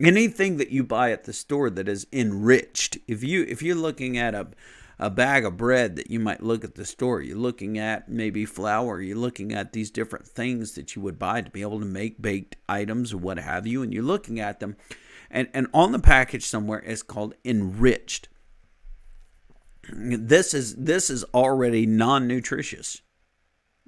anything 0.00 0.56
that 0.56 0.70
you 0.70 0.84
buy 0.84 1.12
at 1.12 1.24
the 1.24 1.32
store 1.32 1.70
that 1.70 1.88
is 1.88 2.06
enriched, 2.12 2.98
if 3.06 3.22
you 3.22 3.44
if 3.48 3.62
you're 3.62 3.76
looking 3.76 4.16
at 4.16 4.34
a 4.34 4.48
a 5.02 5.10
bag 5.10 5.44
of 5.44 5.56
bread 5.56 5.96
that 5.96 6.12
you 6.12 6.20
might 6.20 6.44
look 6.44 6.62
at 6.62 6.76
the 6.76 6.84
store. 6.84 7.20
You're 7.20 7.36
looking 7.36 7.76
at 7.76 8.08
maybe 8.08 8.44
flour. 8.44 9.00
You're 9.00 9.16
looking 9.16 9.52
at 9.52 9.72
these 9.72 9.90
different 9.90 10.28
things 10.28 10.76
that 10.76 10.94
you 10.94 11.02
would 11.02 11.18
buy 11.18 11.40
to 11.40 11.50
be 11.50 11.62
able 11.62 11.80
to 11.80 11.84
make 11.84 12.22
baked 12.22 12.54
items 12.68 13.12
or 13.12 13.18
what 13.18 13.38
have 13.38 13.66
you. 13.66 13.82
And 13.82 13.92
you're 13.92 14.04
looking 14.04 14.38
at 14.38 14.60
them. 14.60 14.76
And, 15.28 15.48
and 15.52 15.66
on 15.74 15.90
the 15.90 15.98
package 15.98 16.46
somewhere 16.46 16.84
it's 16.86 17.02
called 17.02 17.34
enriched. 17.44 18.28
This 19.94 20.54
is 20.54 20.74
this 20.76 21.10
is 21.10 21.24
already 21.34 21.86
non-nutritious. 21.86 23.02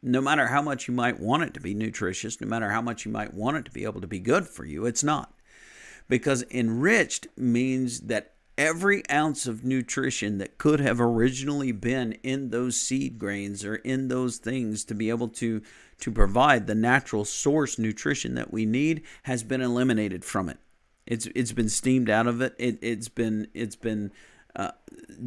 No 0.02 0.20
matter 0.20 0.48
how 0.48 0.60
much 0.60 0.86
you 0.86 0.94
might 0.94 1.18
want 1.18 1.44
it 1.44 1.54
to 1.54 1.60
be 1.60 1.72
nutritious, 1.74 2.40
no 2.40 2.46
matter 2.46 2.70
how 2.70 2.82
much 2.82 3.06
you 3.06 3.10
might 3.10 3.32
want 3.32 3.56
it 3.56 3.64
to 3.64 3.70
be 3.70 3.84
able 3.84 4.02
to 4.02 4.06
be 4.06 4.20
good 4.20 4.46
for 4.46 4.64
you, 4.64 4.84
it's 4.84 5.02
not. 5.02 5.32
Because 6.08 6.44
enriched 6.50 7.26
means 7.38 8.00
that 8.00 8.34
every 8.56 9.08
ounce 9.10 9.46
of 9.46 9.64
nutrition 9.64 10.38
that 10.38 10.58
could 10.58 10.80
have 10.80 11.00
originally 11.00 11.72
been 11.72 12.12
in 12.22 12.50
those 12.50 12.80
seed 12.80 13.18
grains 13.18 13.64
or 13.64 13.76
in 13.76 14.08
those 14.08 14.36
things 14.36 14.84
to 14.84 14.94
be 14.94 15.08
able 15.08 15.28
to 15.28 15.62
to 15.98 16.10
provide 16.10 16.66
the 16.66 16.74
natural 16.74 17.24
source 17.24 17.78
nutrition 17.78 18.34
that 18.34 18.52
we 18.52 18.66
need 18.66 19.02
has 19.24 19.42
been 19.42 19.60
eliminated 19.60 20.24
from 20.24 20.48
it. 20.48 20.58
It's 21.06 21.26
it's 21.34 21.52
been 21.52 21.68
steamed 21.68 22.10
out 22.10 22.26
of 22.26 22.40
it. 22.40 22.54
it 22.58 22.78
it's 22.82 23.08
been 23.08 23.48
it's 23.54 23.76
been 23.76 24.12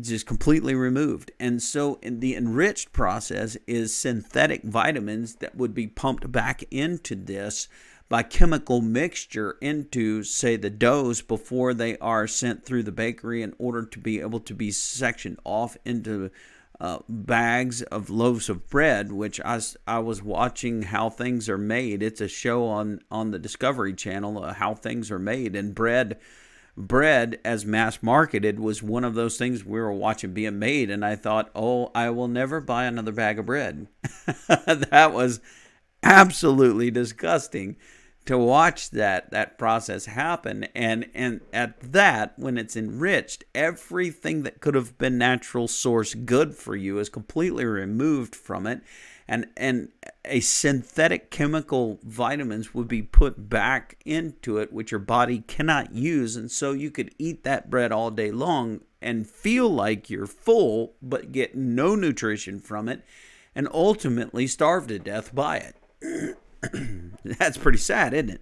just 0.01 0.25
completely 0.25 0.75
removed. 0.75 1.31
And 1.39 1.61
so 1.61 1.99
the 2.01 2.35
enriched 2.35 2.93
process 2.93 3.57
is 3.67 3.95
synthetic 3.95 4.63
vitamins 4.63 5.35
that 5.35 5.55
would 5.55 5.73
be 5.73 5.87
pumped 5.87 6.31
back 6.31 6.63
into 6.71 7.15
this 7.15 7.67
by 8.09 8.23
chemical 8.23 8.81
mixture 8.81 9.57
into, 9.61 10.23
say, 10.23 10.55
the 10.55 10.69
doughs 10.69 11.21
before 11.21 11.73
they 11.73 11.97
are 11.97 12.25
sent 12.27 12.65
through 12.65 12.83
the 12.83 12.91
bakery 12.91 13.41
in 13.41 13.53
order 13.57 13.85
to 13.85 13.99
be 13.99 14.21
able 14.21 14.39
to 14.39 14.53
be 14.53 14.71
sectioned 14.71 15.37
off 15.43 15.75
into 15.83 16.31
uh, 16.79 16.99
bags 17.09 17.81
of 17.83 18.09
loaves 18.09 18.49
of 18.49 18.69
bread, 18.69 19.11
which 19.11 19.41
I, 19.43 19.59
I 19.85 19.99
was 19.99 20.21
watching 20.21 20.83
how 20.83 21.09
things 21.09 21.49
are 21.49 21.57
made. 21.57 22.01
It's 22.01 22.21
a 22.21 22.27
show 22.27 22.65
on, 22.65 23.01
on 23.11 23.31
the 23.31 23.39
Discovery 23.39 23.93
Channel, 23.93 24.43
uh, 24.43 24.53
how 24.53 24.73
things 24.73 25.11
are 25.11 25.19
made. 25.19 25.55
And 25.55 25.75
bread, 25.75 26.17
bread 26.77 27.39
as 27.43 27.65
mass 27.65 28.03
marketed 28.03 28.59
was 28.59 28.83
one 28.83 29.03
of 29.03 29.15
those 29.15 29.37
things 29.37 29.65
we 29.65 29.79
were 29.79 29.91
watching 29.91 30.33
being 30.33 30.59
made. 30.59 30.89
And 30.89 31.03
I 31.03 31.15
thought, 31.15 31.49
oh, 31.55 31.91
I 31.95 32.11
will 32.11 32.27
never 32.27 32.61
buy 32.61 32.85
another 32.85 33.11
bag 33.11 33.39
of 33.39 33.47
bread. 33.47 33.87
that 34.47 35.11
was 35.13 35.41
absolutely 36.03 36.91
disgusting 36.91 37.75
to 38.27 38.37
watch 38.37 38.91
that 38.91 39.31
that 39.31 39.57
process 39.57 40.05
happen. 40.05 40.65
And 40.75 41.09
and 41.13 41.41
at 41.51 41.79
that 41.79 42.37
when 42.37 42.57
it's 42.57 42.75
enriched 42.75 43.43
everything 43.55 44.43
that 44.43 44.61
could 44.61 44.75
have 44.75 44.97
been 44.97 45.17
natural 45.17 45.67
source 45.67 46.13
good 46.13 46.53
for 46.53 46.75
you 46.75 46.99
is 46.99 47.09
completely 47.09 47.65
removed 47.65 48.35
from 48.35 48.67
it. 48.67 48.81
And 49.27 49.47
and 49.57 49.89
a 50.25 50.41
synthetic 50.41 51.31
chemical 51.31 51.99
vitamins 52.03 52.73
would 52.73 52.87
be 52.87 53.01
put 53.01 53.49
back 53.49 53.97
into 54.05 54.57
it 54.57 54.71
which 54.71 54.91
your 54.91 54.99
body 54.99 55.39
cannot 55.47 55.93
use. 55.93 56.35
And 56.35 56.51
so 56.51 56.73
you 56.73 56.91
could 56.91 57.15
eat 57.17 57.43
that 57.45 57.69
bread 57.69 57.91
all 57.91 58.11
day 58.11 58.31
long 58.31 58.81
and 59.01 59.27
feel 59.27 59.69
like 59.69 60.09
you're 60.09 60.27
full 60.27 60.95
but 61.01 61.31
get 61.31 61.55
no 61.55 61.95
nutrition 61.95 62.59
from 62.59 62.89
it 62.89 63.03
and 63.55 63.69
ultimately 63.71 64.47
starve 64.47 64.87
to 64.87 64.99
death 64.99 65.33
by 65.33 65.57
it 65.57 66.37
that's 67.23 67.57
pretty 67.57 67.77
sad 67.77 68.13
isn't 68.13 68.29
it? 68.29 68.41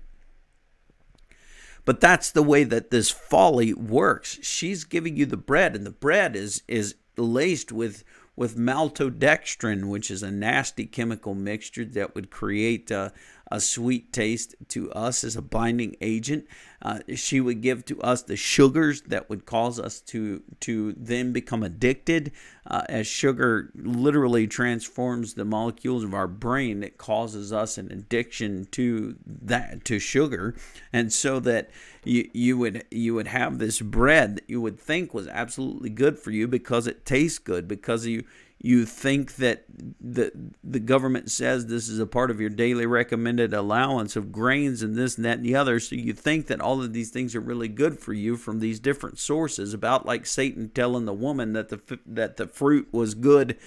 But 1.86 2.02
that's 2.02 2.32
the 2.32 2.44
way 2.44 2.64
that 2.64 2.90
this 2.90 3.12
folly 3.12 3.74
works. 3.74 4.40
She's 4.42 4.84
giving 4.84 5.16
you 5.16 5.28
the 5.28 5.38
bread 5.38 5.76
and 5.76 5.86
the 5.86 5.92
bread 5.92 6.36
is 6.36 6.64
is 6.68 6.96
laced 7.16 7.72
with 7.72 8.04
with 8.36 8.58
maltodextrin, 8.58 9.86
which 9.86 10.12
is 10.12 10.22
a 10.22 10.32
nasty 10.32 10.86
chemical 10.86 11.36
mixture 11.36 11.86
that 11.86 12.16
would 12.16 12.30
create 12.30 12.92
a, 12.92 13.14
a 13.52 13.60
sweet 13.60 14.12
taste 14.12 14.56
to 14.70 14.92
us 14.92 15.24
as 15.24 15.36
a 15.36 15.42
binding 15.42 15.96
agent. 16.02 16.48
Uh, 16.82 17.00
she 17.16 17.40
would 17.40 17.62
give 17.62 17.86
to 17.86 18.00
us 18.02 18.22
the 18.24 18.36
sugars 18.36 19.02
that 19.04 19.30
would 19.30 19.46
cause 19.46 19.80
us 19.80 20.02
to 20.02 20.44
to 20.60 20.94
then 20.98 21.32
become 21.32 21.64
addicted. 21.64 22.32
Uh, 22.68 22.84
as 22.90 23.08
sugar 23.08 23.72
literally 23.76 24.48
transforms 24.48 25.34
the 25.34 25.46
molecules 25.46 26.04
of 26.04 26.14
our 26.14 26.28
brain, 26.28 26.84
it 26.84 26.98
causes 26.98 27.54
us 27.54 27.78
an 27.78 27.92
addiction 27.92 28.68
to 28.72 29.16
that 29.26 29.84
to 29.86 30.00
sugar, 30.00 30.56
and 30.92 31.12
so 31.12 31.40
that 31.40 31.70
you 32.04 32.30
you 32.34 32.58
would 32.58 32.84
you 32.92 33.14
would 33.16 33.28
have 33.28 33.58
this 33.58 33.82
bread 33.82 34.38
that 34.38 34.50
you 34.50 34.62
would 34.62 34.80
think 34.80 35.14
was 35.14 35.28
absolutely 35.28 35.90
good 35.90 36.20
for 36.20 36.32
you 36.32 36.48
because 36.48 36.88
it 36.88 37.06
tastes 37.06 37.40
good 37.40 37.68
because 37.68 38.06
you 38.06 38.24
you 38.62 38.86
think 38.86 39.36
that 39.36 39.66
the 40.00 40.32
the 40.64 40.80
government 40.80 41.30
says 41.30 41.66
this 41.66 41.90
is 41.90 42.00
a 42.00 42.06
part 42.06 42.32
of 42.32 42.40
your 42.40 42.50
daily 42.50 42.86
recommended 42.86 43.54
allowance 43.54 44.16
of 44.16 44.32
grains 44.32 44.82
and 44.82 44.96
this 44.96 45.18
and 45.18 45.26
that 45.26 45.38
and 45.38 45.46
the 45.46 45.56
other 45.56 45.80
so 45.80 45.96
you 45.96 46.14
think 46.14 46.48
that 46.48 46.62
all 46.62 46.82
of 46.82 46.94
these 46.94 47.10
things 47.10 47.36
are 47.36 47.42
really 47.42 47.68
good 47.68 48.00
for 48.00 48.14
you 48.14 48.38
from 48.38 48.60
these 48.60 48.80
different 48.80 49.20
sources 49.20 49.74
about 49.74 50.06
like 50.06 50.26
Satan 50.26 50.70
telling 50.70 51.06
the 51.06 51.14
woman 51.14 51.54
that 51.54 51.70
the 51.70 52.00
that 52.06 52.38
the 52.38 52.48
fruit 52.48 52.88
was 52.92 53.14
good 53.14 53.58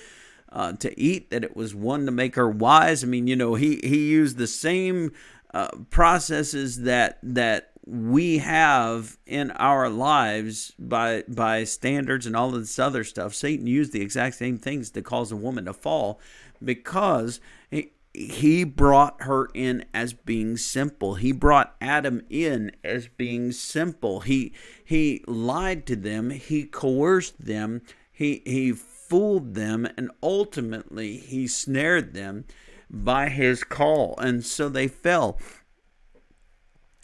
uh, 0.50 0.72
to 0.72 0.98
eat 0.98 1.30
that 1.30 1.44
it 1.44 1.54
was 1.54 1.74
one 1.74 2.06
to 2.06 2.10
make 2.10 2.34
her 2.34 2.48
wise? 2.48 3.04
I 3.04 3.06
mean 3.06 3.26
you 3.26 3.36
know 3.36 3.54
he 3.54 3.80
he 3.84 4.08
used 4.08 4.38
the 4.38 4.46
same 4.46 5.12
uh, 5.52 5.68
processes 5.90 6.82
that 6.82 7.18
that 7.22 7.72
we 7.88 8.38
have 8.38 9.16
in 9.26 9.50
our 9.52 9.88
lives 9.88 10.72
by 10.78 11.24
by 11.26 11.64
standards 11.64 12.26
and 12.26 12.36
all 12.36 12.54
of 12.54 12.60
this 12.60 12.78
other 12.78 13.02
stuff. 13.02 13.34
Satan 13.34 13.66
used 13.66 13.92
the 13.92 14.02
exact 14.02 14.36
same 14.36 14.58
things 14.58 14.90
to 14.90 15.00
cause 15.00 15.32
a 15.32 15.36
woman 15.36 15.64
to 15.64 15.72
fall 15.72 16.20
because 16.62 17.40
he, 17.70 17.92
he 18.12 18.64
brought 18.64 19.22
her 19.22 19.48
in 19.54 19.86
as 19.94 20.12
being 20.12 20.58
simple. 20.58 21.14
He 21.14 21.32
brought 21.32 21.76
Adam 21.80 22.20
in 22.28 22.72
as 22.84 23.08
being 23.08 23.52
simple. 23.52 24.20
He 24.20 24.52
he 24.84 25.24
lied 25.26 25.86
to 25.86 25.96
them, 25.96 26.28
he 26.28 26.64
coerced 26.64 27.42
them, 27.42 27.80
he 28.12 28.42
he 28.44 28.72
fooled 28.72 29.54
them 29.54 29.88
and 29.96 30.10
ultimately 30.22 31.16
he 31.16 31.46
snared 31.46 32.12
them 32.12 32.44
by 32.90 33.30
his 33.30 33.64
call 33.64 34.14
and 34.18 34.44
so 34.44 34.68
they 34.68 34.88
fell. 34.88 35.38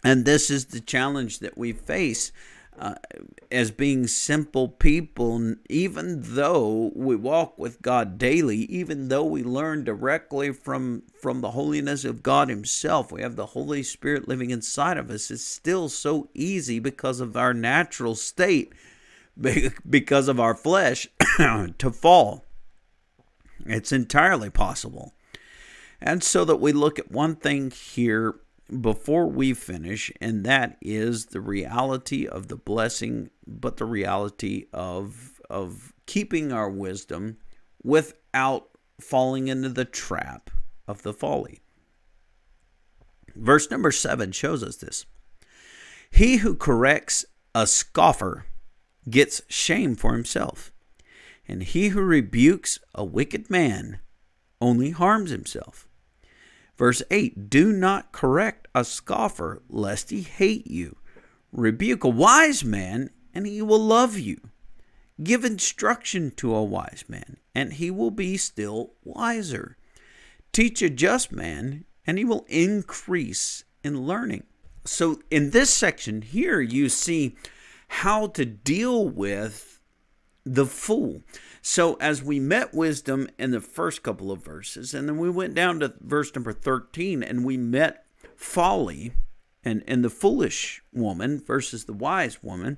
And 0.05 0.23
this 0.23 0.51
is 0.51 0.65
the 0.65 0.81
challenge 0.81 1.39
that 1.39 1.57
we 1.57 1.73
face 1.73 2.31
uh, 2.77 2.93
as 3.51 3.71
being 3.71 4.05
simple 4.05 4.67
people, 4.67 5.55
even 5.67 6.21
though 6.21 6.91
we 6.93 7.15
walk 7.15 7.57
with 7.57 7.81
God 7.81 8.19
daily, 8.19 8.57
even 8.65 9.07
though 9.07 9.23
we 9.23 9.41
learn 9.41 9.83
directly 9.83 10.51
from, 10.53 11.01
from 11.19 11.41
the 11.41 11.51
holiness 11.51 12.05
of 12.05 12.21
God 12.21 12.49
Himself, 12.49 13.11
we 13.11 13.23
have 13.23 13.35
the 13.35 13.47
Holy 13.47 13.81
Spirit 13.81 14.27
living 14.27 14.51
inside 14.51 14.99
of 14.99 15.09
us. 15.09 15.31
It's 15.31 15.43
still 15.43 15.89
so 15.89 16.29
easy 16.35 16.77
because 16.77 17.19
of 17.19 17.35
our 17.35 17.55
natural 17.55 18.13
state, 18.13 18.73
because 19.89 20.27
of 20.27 20.39
our 20.39 20.53
flesh, 20.53 21.07
to 21.39 21.91
fall. 21.91 22.45
It's 23.65 23.91
entirely 23.91 24.51
possible. 24.51 25.15
And 25.99 26.23
so 26.23 26.45
that 26.45 26.57
we 26.57 26.73
look 26.73 26.99
at 26.99 27.09
one 27.09 27.35
thing 27.35 27.71
here 27.71 28.35
before 28.81 29.27
we 29.27 29.53
finish, 29.53 30.11
and 30.19 30.43
that 30.45 30.77
is 30.81 31.27
the 31.27 31.41
reality 31.41 32.27
of 32.27 32.47
the 32.47 32.55
blessing, 32.55 33.29
but 33.45 33.77
the 33.77 33.85
reality 33.85 34.65
of 34.73 35.41
of 35.49 35.93
keeping 36.07 36.51
our 36.51 36.69
wisdom 36.69 37.37
without 37.83 38.69
falling 38.99 39.47
into 39.47 39.69
the 39.69 39.85
trap 39.85 40.49
of 40.87 41.03
the 41.03 41.13
folly. 41.13 41.61
Verse 43.35 43.69
number 43.69 43.91
seven 43.91 44.31
shows 44.31 44.63
us 44.63 44.77
this. 44.77 45.05
He 46.09 46.37
who 46.37 46.55
corrects 46.55 47.25
a 47.53 47.67
scoffer 47.67 48.45
gets 49.09 49.41
shame 49.47 49.95
for 49.95 50.13
himself, 50.13 50.71
and 51.47 51.61
he 51.61 51.89
who 51.89 52.01
rebukes 52.01 52.79
a 52.95 53.03
wicked 53.03 53.49
man 53.49 53.99
only 54.59 54.91
harms 54.91 55.29
himself. 55.29 55.87
Verse 56.77 57.01
8 57.09 57.49
Do 57.49 57.71
not 57.71 58.11
correct 58.11 58.67
a 58.75 58.83
scoffer, 58.83 59.61
lest 59.69 60.09
he 60.09 60.21
hate 60.21 60.67
you. 60.67 60.97
Rebuke 61.51 62.03
a 62.03 62.09
wise 62.09 62.63
man, 62.63 63.09
and 63.33 63.47
he 63.47 63.61
will 63.61 63.79
love 63.79 64.17
you. 64.17 64.41
Give 65.23 65.45
instruction 65.45 66.31
to 66.31 66.53
a 66.53 66.63
wise 66.63 67.05
man, 67.07 67.37
and 67.53 67.73
he 67.73 67.89
will 67.89 68.11
be 68.11 68.35
still 68.35 68.93
wiser. 69.03 69.77
Teach 70.51 70.81
a 70.81 70.89
just 70.89 71.31
man, 71.31 71.85
and 72.05 72.17
he 72.17 72.25
will 72.25 72.45
increase 72.49 73.63
in 73.83 74.01
learning. 74.01 74.43
So, 74.83 75.21
in 75.31 75.51
this 75.51 75.69
section 75.69 76.21
here, 76.21 76.59
you 76.59 76.89
see 76.89 77.35
how 77.87 78.27
to 78.27 78.45
deal 78.45 79.07
with 79.07 79.79
the 80.45 80.65
fool. 80.65 81.21
So, 81.67 81.95
as 81.95 82.21
we 82.21 82.39
met 82.39 82.75
wisdom 82.75 83.27
in 83.39 83.49
the 83.49 83.59
first 83.59 84.03
couple 84.03 84.31
of 84.31 84.45
verses, 84.45 84.93
and 84.93 85.09
then 85.09 85.17
we 85.17 85.31
went 85.31 85.55
down 85.55 85.79
to 85.79 85.95
verse 85.99 86.31
number 86.35 86.53
13 86.53 87.23
and 87.23 87.43
we 87.43 87.57
met 87.57 88.05
folly 88.35 89.13
and, 89.63 89.83
and 89.87 90.03
the 90.03 90.11
foolish 90.11 90.83
woman 90.93 91.41
versus 91.43 91.85
the 91.85 91.93
wise 91.93 92.43
woman. 92.43 92.77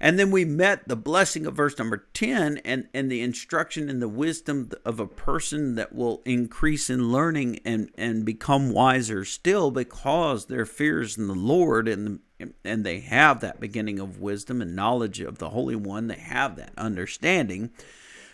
And 0.00 0.18
then 0.18 0.30
we 0.30 0.44
met 0.44 0.86
the 0.86 0.94
blessing 0.94 1.46
of 1.46 1.56
verse 1.56 1.78
number 1.78 2.08
10 2.12 2.58
and, 2.58 2.88
and 2.92 3.10
the 3.10 3.22
instruction 3.22 3.88
and 3.88 4.02
the 4.02 4.06
wisdom 4.06 4.68
of 4.84 5.00
a 5.00 5.06
person 5.06 5.76
that 5.76 5.94
will 5.94 6.20
increase 6.26 6.90
in 6.90 7.10
learning 7.10 7.60
and, 7.64 7.88
and 7.96 8.26
become 8.26 8.70
wiser 8.70 9.24
still 9.24 9.70
because 9.70 10.44
their 10.44 10.66
fears 10.66 11.16
in 11.16 11.26
the 11.26 11.34
Lord 11.34 11.88
and 11.88 12.20
and 12.64 12.84
they 12.84 13.00
have 13.00 13.40
that 13.40 13.60
beginning 13.60 13.98
of 13.98 14.20
wisdom 14.20 14.62
and 14.62 14.76
knowledge 14.76 15.20
of 15.20 15.38
the 15.38 15.50
Holy 15.50 15.76
One. 15.76 16.08
They 16.08 16.16
have 16.16 16.56
that 16.56 16.72
understanding 16.76 17.70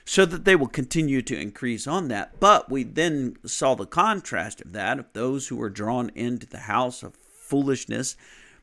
so 0.05 0.25
that 0.25 0.44
they 0.44 0.57
will 0.57 0.68
continue 0.68 1.21
to 1.21 1.38
increase 1.38 1.87
on 1.87 2.09
that. 2.09 2.40
But 2.40 2.71
we 2.71 2.83
then 2.83 3.37
saw 3.44 3.75
the 3.75 3.87
contrast 3.87 4.62
of 4.62 4.73
that 4.73 4.99
of 4.99 5.12
those 5.12 5.49
who 5.49 5.57
were 5.57 5.68
drawn 5.68 6.11
into 6.14 6.47
the 6.47 6.61
house 6.61 7.03
of 7.03 7.14
foolishness 7.14 8.16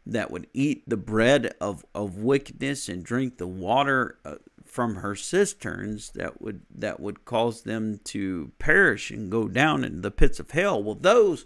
that 0.06 0.32
would 0.32 0.48
eat 0.54 0.88
the 0.88 0.98
bread 0.98 1.54
of, 1.62 1.86
of 1.94 2.18
wickedness 2.18 2.90
and 2.90 3.04
drink 3.04 3.38
the 3.38 3.48
water 3.48 4.18
uh, 4.26 4.36
from 4.66 4.96
her 4.96 5.16
cisterns 5.16 6.10
that 6.12 6.42
would 6.42 6.62
that 6.74 7.00
would 7.00 7.26
cause 7.26 7.62
them 7.62 8.00
to 8.04 8.52
perish 8.60 9.10
and 9.10 9.32
go 9.32 9.48
down 9.48 9.84
into 9.84 10.02
the 10.02 10.12
pits 10.12 10.40
of 10.40 10.52
hell. 10.52 10.84
Well, 10.84 10.96
those 10.96 11.46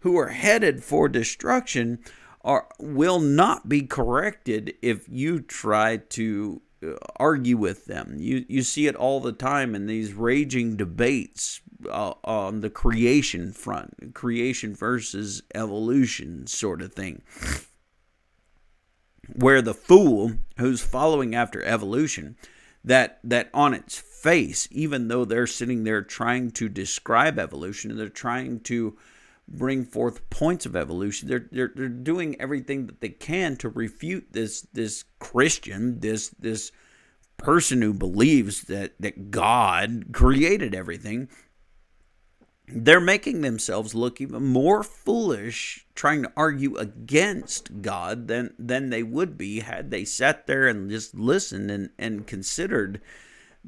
who 0.00 0.18
are 0.18 0.28
headed 0.28 0.84
for 0.84 1.08
destruction 1.08 2.00
are 2.46 2.68
will 2.78 3.18
not 3.18 3.68
be 3.68 3.82
corrected 3.82 4.74
if 4.80 5.06
you 5.08 5.40
try 5.40 5.96
to 5.96 6.62
uh, 6.82 6.92
argue 7.16 7.56
with 7.56 7.86
them. 7.86 8.16
You 8.18 8.46
you 8.48 8.62
see 8.62 8.86
it 8.86 8.94
all 8.94 9.20
the 9.20 9.32
time 9.32 9.74
in 9.74 9.86
these 9.86 10.14
raging 10.14 10.76
debates 10.76 11.60
uh, 11.90 12.14
on 12.24 12.60
the 12.60 12.70
creation 12.70 13.52
front, 13.52 14.14
creation 14.14 14.74
versus 14.74 15.42
evolution 15.54 16.46
sort 16.46 16.80
of 16.80 16.94
thing. 16.94 17.22
Where 19.34 19.60
the 19.60 19.74
fool 19.74 20.34
who's 20.56 20.80
following 20.80 21.34
after 21.34 21.62
evolution, 21.64 22.36
that 22.84 23.18
that 23.24 23.50
on 23.52 23.74
its 23.74 23.98
face, 23.98 24.68
even 24.70 25.08
though 25.08 25.24
they're 25.24 25.48
sitting 25.48 25.82
there 25.82 26.02
trying 26.02 26.52
to 26.52 26.68
describe 26.68 27.40
evolution, 27.40 27.90
and 27.90 27.98
they're 27.98 28.08
trying 28.08 28.60
to 28.60 28.96
bring 29.48 29.84
forth 29.84 30.28
points 30.30 30.66
of 30.66 30.74
evolution. 30.76 31.28
They're, 31.28 31.48
they're, 31.52 31.72
they're 31.74 31.88
doing 31.88 32.40
everything 32.40 32.86
that 32.86 33.00
they 33.00 33.10
can 33.10 33.56
to 33.56 33.68
refute 33.68 34.32
this 34.32 34.62
this 34.72 35.04
Christian, 35.18 36.00
this 36.00 36.30
this 36.38 36.72
person 37.36 37.82
who 37.82 37.92
believes 37.94 38.62
that 38.62 38.94
that 39.00 39.30
God 39.30 40.06
created 40.12 40.74
everything. 40.74 41.28
they're 42.68 43.00
making 43.00 43.40
themselves 43.40 43.94
look 43.94 44.20
even 44.20 44.44
more 44.44 44.82
foolish 44.82 45.86
trying 45.94 46.22
to 46.22 46.32
argue 46.36 46.76
against 46.76 47.80
God 47.80 48.26
than 48.26 48.54
than 48.58 48.90
they 48.90 49.02
would 49.02 49.38
be 49.38 49.60
had 49.60 49.90
they 49.90 50.04
sat 50.04 50.46
there 50.46 50.66
and 50.66 50.90
just 50.90 51.14
listened 51.14 51.70
and, 51.70 51.90
and 51.98 52.26
considered 52.26 53.00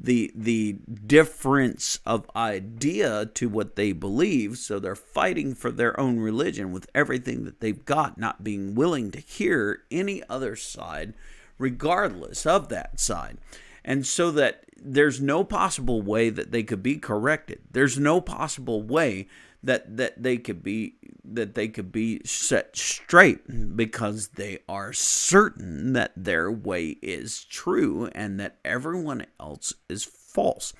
the 0.01 0.31
the 0.33 0.77
difference 1.05 1.99
of 2.05 2.29
idea 2.35 3.25
to 3.25 3.49
what 3.49 3.75
they 3.75 3.91
believe 3.91 4.57
so 4.57 4.79
they're 4.79 4.95
fighting 4.95 5.53
for 5.53 5.71
their 5.71 5.99
own 5.99 6.19
religion 6.19 6.71
with 6.71 6.89
everything 6.95 7.43
that 7.43 7.59
they've 7.59 7.83
got 7.85 8.17
not 8.17 8.43
being 8.43 8.75
willing 8.75 9.11
to 9.11 9.19
hear 9.19 9.83
any 9.91 10.23
other 10.29 10.55
side 10.55 11.13
regardless 11.57 12.45
of 12.45 12.69
that 12.69 12.99
side 12.99 13.37
and 13.83 14.05
so 14.05 14.31
that 14.31 14.63
there's 14.81 15.19
no 15.19 15.43
possible 15.43 16.01
way 16.01 16.29
that 16.29 16.51
they 16.51 16.63
could 16.63 16.83
be 16.83 16.97
corrected. 16.97 17.59
There's 17.71 17.97
no 17.97 18.21
possible 18.21 18.81
way 18.81 19.27
that 19.63 19.97
that 19.97 20.21
they 20.21 20.37
could 20.37 20.63
be 20.63 20.95
that 21.23 21.55
they 21.55 21.67
could 21.67 21.91
be 21.91 22.21
set 22.23 22.75
straight 22.75 23.75
because 23.75 24.29
they 24.29 24.59
are 24.67 24.93
certain 24.93 25.93
that 25.93 26.11
their 26.15 26.51
way 26.51 26.97
is 27.01 27.43
true 27.45 28.09
and 28.15 28.39
that 28.39 28.57
everyone 28.63 29.25
else 29.39 29.73
is 29.89 30.03
false. 30.03 30.73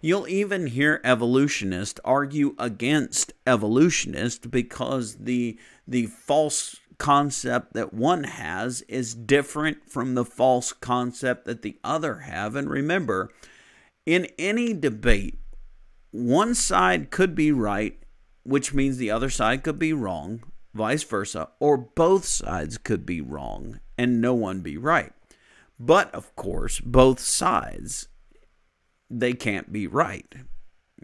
You'll 0.00 0.28
even 0.28 0.68
hear 0.68 1.00
evolutionists 1.04 2.00
argue 2.04 2.54
against 2.58 3.32
evolutionists 3.46 4.46
because 4.46 5.16
the 5.16 5.58
the 5.86 6.06
false 6.06 6.76
concept 7.00 7.72
that 7.72 7.92
one 7.92 8.24
has 8.24 8.82
is 8.82 9.14
different 9.14 9.90
from 9.90 10.14
the 10.14 10.24
false 10.24 10.72
concept 10.72 11.46
that 11.46 11.62
the 11.62 11.78
other 11.82 12.18
have. 12.20 12.54
And 12.54 12.70
remember, 12.70 13.30
in 14.06 14.26
any 14.38 14.72
debate, 14.74 15.38
one 16.12 16.54
side 16.54 17.10
could 17.10 17.34
be 17.34 17.52
right, 17.52 17.98
which 18.50 18.74
means 18.74 18.96
the 18.96 19.12
other 19.12 19.30
side 19.30 19.62
could 19.62 19.78
be 19.78 19.92
wrong, 19.92 20.42
vice 20.74 21.04
versa, 21.04 21.48
or 21.60 21.76
both 21.76 22.24
sides 22.24 22.78
could 22.78 23.06
be 23.06 23.20
wrong 23.20 23.78
and 23.96 24.20
no 24.20 24.34
one 24.34 24.60
be 24.60 24.76
right. 24.76 25.12
But 25.78 26.12
of 26.12 26.34
course, 26.34 26.80
both 26.80 27.20
sides 27.20 28.08
they 29.08 29.34
can't 29.34 29.72
be 29.72 29.86
right. 29.86 30.34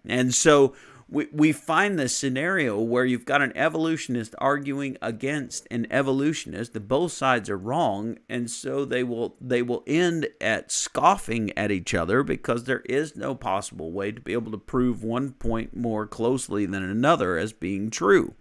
And 0.04 0.34
so 0.34 0.74
we, 1.08 1.28
we 1.32 1.52
find 1.52 1.98
this 1.98 2.16
scenario 2.16 2.80
where 2.80 3.04
you've 3.04 3.24
got 3.24 3.40
an 3.42 3.56
evolutionist 3.56 4.34
arguing 4.38 4.96
against 5.00 5.66
an 5.70 5.86
evolutionist 5.90 6.72
that 6.72 6.88
both 6.88 7.12
sides 7.12 7.48
are 7.48 7.58
wrong 7.58 8.18
and 8.28 8.50
so 8.50 8.84
they 8.84 9.04
will 9.04 9.36
they 9.40 9.62
will 9.62 9.84
end 9.86 10.26
at 10.40 10.72
scoffing 10.72 11.56
at 11.56 11.70
each 11.70 11.94
other 11.94 12.22
because 12.22 12.64
there 12.64 12.82
is 12.86 13.16
no 13.16 13.34
possible 13.34 13.92
way 13.92 14.10
to 14.10 14.20
be 14.20 14.32
able 14.32 14.50
to 14.50 14.58
prove 14.58 15.04
one 15.04 15.30
point 15.32 15.76
more 15.76 16.06
closely 16.06 16.66
than 16.66 16.82
another 16.82 17.38
as 17.38 17.52
being 17.52 17.88
true 17.88 18.34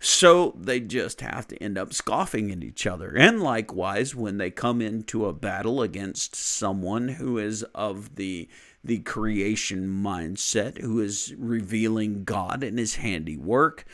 so 0.00 0.54
they 0.56 0.78
just 0.78 1.20
have 1.22 1.48
to 1.48 1.62
end 1.62 1.76
up 1.76 1.92
scoffing 1.92 2.52
at 2.52 2.62
each 2.62 2.86
other. 2.86 3.16
And 3.16 3.42
likewise, 3.42 4.14
when 4.14 4.38
they 4.38 4.50
come 4.50 4.80
into 4.80 5.26
a 5.26 5.32
battle 5.32 5.82
against 5.82 6.36
someone 6.36 7.08
who 7.08 7.38
is 7.38 7.64
of 7.74 8.14
the 8.14 8.48
the 8.84 8.98
creation 9.00 9.88
mindset, 9.88 10.80
who 10.80 11.00
is 11.00 11.34
revealing 11.36 12.22
God 12.22 12.62
and 12.62 12.78
his 12.78 12.96
handiwork, 12.96 13.84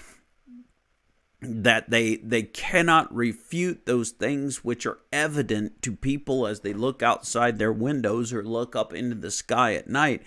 that 1.40 1.88
they 1.88 2.16
they 2.16 2.42
cannot 2.42 3.14
refute 3.14 3.86
those 3.86 4.10
things 4.10 4.62
which 4.62 4.84
are 4.84 4.98
evident 5.10 5.80
to 5.82 5.96
people 5.96 6.46
as 6.46 6.60
they 6.60 6.74
look 6.74 7.02
outside 7.02 7.58
their 7.58 7.72
windows 7.72 8.30
or 8.30 8.44
look 8.44 8.76
up 8.76 8.92
into 8.92 9.14
the 9.14 9.30
sky 9.30 9.74
at 9.74 9.88
night 9.88 10.22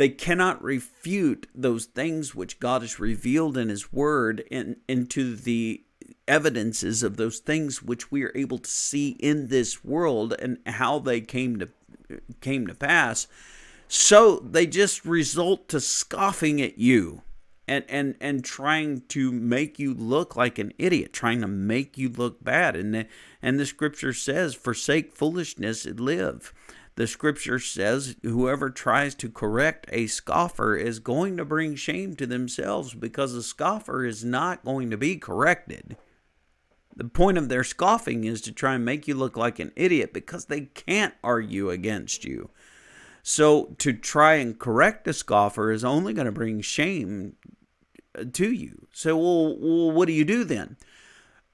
they 0.00 0.08
cannot 0.08 0.62
refute 0.64 1.46
those 1.54 1.84
things 1.84 2.34
which 2.34 2.58
God 2.58 2.80
has 2.80 2.98
revealed 2.98 3.58
in 3.58 3.68
his 3.68 3.92
word 3.92 4.42
and 4.50 4.76
into 4.88 5.36
the 5.36 5.84
evidences 6.26 7.02
of 7.02 7.18
those 7.18 7.38
things 7.38 7.82
which 7.82 8.10
we 8.10 8.24
are 8.24 8.32
able 8.34 8.56
to 8.56 8.70
see 8.70 9.10
in 9.20 9.48
this 9.48 9.84
world 9.84 10.34
and 10.38 10.56
how 10.64 11.00
they 11.00 11.20
came 11.20 11.58
to 11.58 11.68
came 12.40 12.66
to 12.66 12.74
pass 12.74 13.26
so 13.88 14.38
they 14.38 14.66
just 14.66 15.04
result 15.04 15.68
to 15.68 15.80
scoffing 15.80 16.62
at 16.62 16.78
you 16.78 17.20
and, 17.68 17.84
and, 17.86 18.16
and 18.22 18.42
trying 18.42 19.02
to 19.08 19.30
make 19.30 19.78
you 19.78 19.92
look 19.92 20.34
like 20.34 20.58
an 20.58 20.72
idiot, 20.78 21.12
trying 21.12 21.40
to 21.40 21.46
make 21.46 21.96
you 21.96 22.08
look 22.08 22.42
bad. 22.42 22.74
And 22.74 22.92
the, 22.92 23.06
and 23.40 23.60
the 23.60 23.66
scripture 23.66 24.12
says, 24.12 24.54
forsake 24.54 25.14
foolishness 25.14 25.84
and 25.84 26.00
live. 26.00 26.52
The 26.96 27.06
scripture 27.06 27.58
says, 27.58 28.16
whoever 28.22 28.68
tries 28.68 29.14
to 29.16 29.30
correct 29.30 29.86
a 29.90 30.06
scoffer 30.06 30.76
is 30.76 30.98
going 30.98 31.36
to 31.36 31.44
bring 31.44 31.74
shame 31.74 32.16
to 32.16 32.26
themselves 32.26 32.94
because 32.94 33.34
a 33.34 33.42
scoffer 33.42 34.04
is 34.04 34.24
not 34.24 34.64
going 34.64 34.90
to 34.90 34.98
be 34.98 35.16
corrected. 35.16 35.96
The 36.94 37.04
point 37.08 37.38
of 37.38 37.48
their 37.48 37.64
scoffing 37.64 38.24
is 38.24 38.40
to 38.42 38.52
try 38.52 38.74
and 38.74 38.84
make 38.84 39.08
you 39.08 39.14
look 39.14 39.36
like 39.36 39.58
an 39.58 39.72
idiot 39.76 40.12
because 40.12 40.46
they 40.46 40.62
can't 40.62 41.14
argue 41.24 41.70
against 41.70 42.24
you. 42.24 42.50
So 43.22 43.74
to 43.78 43.92
try 43.92 44.34
and 44.34 44.58
correct 44.58 45.06
a 45.08 45.12
scoffer 45.12 45.70
is 45.70 45.84
only 45.84 46.12
going 46.12 46.26
to 46.26 46.32
bring 46.32 46.60
shame 46.60 47.36
uh, 48.18 48.24
to 48.32 48.52
you. 48.52 48.86
So, 48.92 49.16
well, 49.16 49.56
well 49.58 49.90
what 49.92 50.06
do 50.06 50.12
you 50.12 50.24
do 50.24 50.44
then? 50.44 50.76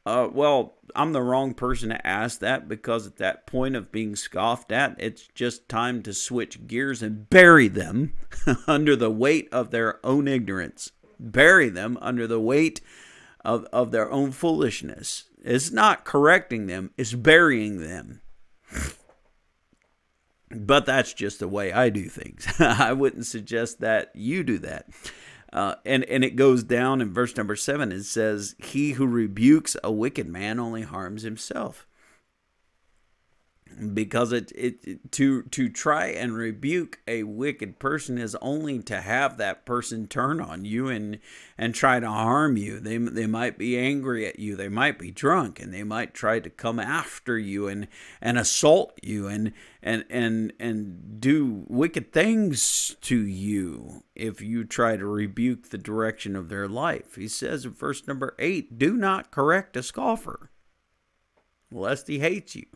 Uh, 0.07 0.29
well, 0.33 0.77
I'm 0.95 1.13
the 1.13 1.21
wrong 1.21 1.53
person 1.53 1.89
to 1.89 2.07
ask 2.07 2.39
that 2.39 2.69
because 2.69 3.09
at 3.09 3.17
that 3.17 3.45
point 3.45 3.75
of 3.75 3.91
being 3.91 4.15
scoffed 4.15 4.71
at, 4.71 4.95
it's 4.99 5.27
just 5.35 5.69
time 5.69 6.01
to 6.05 6.15
switch 6.15 6.69
gears 6.69 7.03
and 7.03 7.29
bury 7.29 7.67
them 7.67 8.13
under 8.69 8.95
the 8.95 9.11
weight 9.11 9.49
of 9.51 9.73
their 9.73 9.99
own 10.07 10.29
ignorance. 10.29 10.93
Bury 11.19 11.69
them 11.69 11.99
under 12.01 12.29
the 12.29 12.39
weight 12.39 12.81
of, 13.45 13.65
of 13.73 13.91
their 13.91 14.09
own 14.13 14.31
foolishness. 14.31 15.25
It's 15.43 15.73
not 15.73 16.05
correcting 16.05 16.69
them, 16.69 16.93
it's 16.97 17.15
burying 17.15 17.81
them. 17.81 18.21
But 20.51 20.87
that's 20.87 21.13
just 21.13 21.41
the 21.41 21.49
way 21.49 21.73
I 21.73 21.91
do 21.91 22.05
things. 22.05 22.47
I 22.61 22.93
wouldn't 22.93 23.27
suggest 23.27 23.81
that 23.81 24.13
you 24.15 24.45
do 24.45 24.59
that. 24.59 24.87
Uh, 25.57 25.75
and, 25.87 26.05
and 26.05 26.23
it 26.23 26.37
goes 26.37 26.63
down 26.63 27.01
in 27.01 27.15
verse 27.15 27.35
number 27.35 27.57
seven. 27.57 27.91
It 27.91 28.05
says, 28.05 28.55
He 28.59 28.93
who 28.93 29.07
rebukes 29.07 29.75
a 29.83 29.91
wicked 29.91 30.29
man 30.29 30.61
only 30.61 30.83
harms 30.83 31.23
himself 31.23 31.87
because 33.93 34.33
it, 34.33 34.53
it, 34.55 35.13
to 35.13 35.43
to 35.43 35.69
try 35.69 36.07
and 36.07 36.35
rebuke 36.35 37.01
a 37.07 37.25
wicked 37.25 37.79
person 37.79 38.17
is 38.17 38.35
only 38.37 38.83
to 38.83 39.01
have 39.03 39.37
that 39.37 39.67
person 39.67 40.07
turn 40.07 40.41
on 40.41 40.65
you 40.65 40.89
and 40.89 41.19
and 41.59 41.75
try 41.75 42.01
to 42.01 42.09
harm 42.09 42.57
you. 42.57 42.81
They 42.81 42.97
they 42.97 43.27
might 43.27 43.59
be 43.59 43.79
angry 43.79 44.27
at 44.27 44.39
you. 44.39 44.57
They 44.57 44.69
might 44.69 44.99
be 44.99 45.11
drunk 45.11 45.61
and 45.61 45.75
they 45.75 45.83
might 45.83 46.15
try 46.15 46.41
to 46.41 46.49
come 46.49 46.81
after 46.81 47.39
you 47.39 47.69
and 47.69 47.89
and 48.21 48.39
assault 48.39 48.99
you 49.03 49.27
and 49.29 49.53
and 49.83 50.05
and 50.09 50.53
and 50.59 51.21
do 51.21 51.65
wicked 51.69 52.13
things 52.13 52.97
to 53.03 53.19
you 53.19 54.05
if 54.15 54.41
you 54.41 54.65
try 54.65 54.97
to 54.97 55.07
rebuke 55.07 55.69
the 55.69 55.79
direction 55.79 56.35
of 56.35 56.49
their 56.49 56.69
life. 56.69 57.17
He 57.17 57.29
says 57.29 57.67
in 57.67 57.73
verse 57.73 58.07
number 58.07 58.35
8 58.39 58.79
do 58.79 58.97
not 58.97 59.31
correct 59.31 59.77
a 59.77 59.83
scoffer 59.83 60.51
lest 61.71 62.09
he 62.09 62.21
hates 62.21 62.57
you 62.57 62.67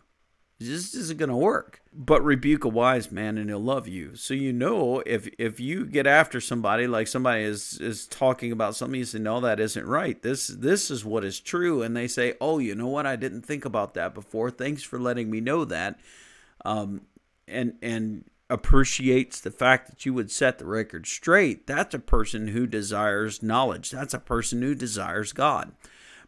this 0.67 0.93
isn't 0.93 1.17
going 1.17 1.29
to 1.29 1.35
work. 1.35 1.81
But 1.93 2.23
rebuke 2.23 2.63
a 2.63 2.69
wise 2.69 3.11
man 3.11 3.37
and 3.37 3.49
he'll 3.49 3.59
love 3.59 3.87
you. 3.87 4.15
So 4.15 4.33
you 4.33 4.53
know 4.53 5.01
if 5.05 5.27
if 5.37 5.59
you 5.59 5.85
get 5.85 6.07
after 6.07 6.39
somebody 6.39 6.87
like 6.87 7.07
somebody 7.07 7.43
is 7.43 7.79
is 7.79 8.07
talking 8.07 8.51
about 8.51 8.75
something 8.75 8.99
you 8.99 9.05
say 9.05 9.19
no 9.19 9.41
that 9.41 9.59
isn't 9.59 9.85
right. 9.85 10.21
This 10.21 10.47
this 10.47 10.89
is 10.89 11.03
what 11.03 11.25
is 11.25 11.39
true 11.39 11.81
and 11.81 11.95
they 11.95 12.07
say, 12.07 12.35
"Oh, 12.39 12.59
you 12.59 12.75
know 12.75 12.87
what? 12.87 13.05
I 13.05 13.15
didn't 13.15 13.41
think 13.41 13.65
about 13.65 13.93
that 13.95 14.13
before. 14.13 14.51
Thanks 14.51 14.83
for 14.83 14.99
letting 14.99 15.29
me 15.29 15.41
know 15.41 15.65
that." 15.65 15.99
Um 16.63 17.01
and 17.47 17.73
and 17.81 18.25
appreciates 18.49 19.39
the 19.39 19.51
fact 19.51 19.89
that 19.89 20.05
you 20.05 20.13
would 20.13 20.29
set 20.29 20.59
the 20.59 20.65
record 20.65 21.07
straight. 21.07 21.65
That's 21.67 21.95
a 21.95 21.99
person 21.99 22.49
who 22.49 22.67
desires 22.67 23.41
knowledge. 23.41 23.91
That's 23.91 24.13
a 24.13 24.19
person 24.19 24.61
who 24.61 24.75
desires 24.75 25.33
God. 25.33 25.71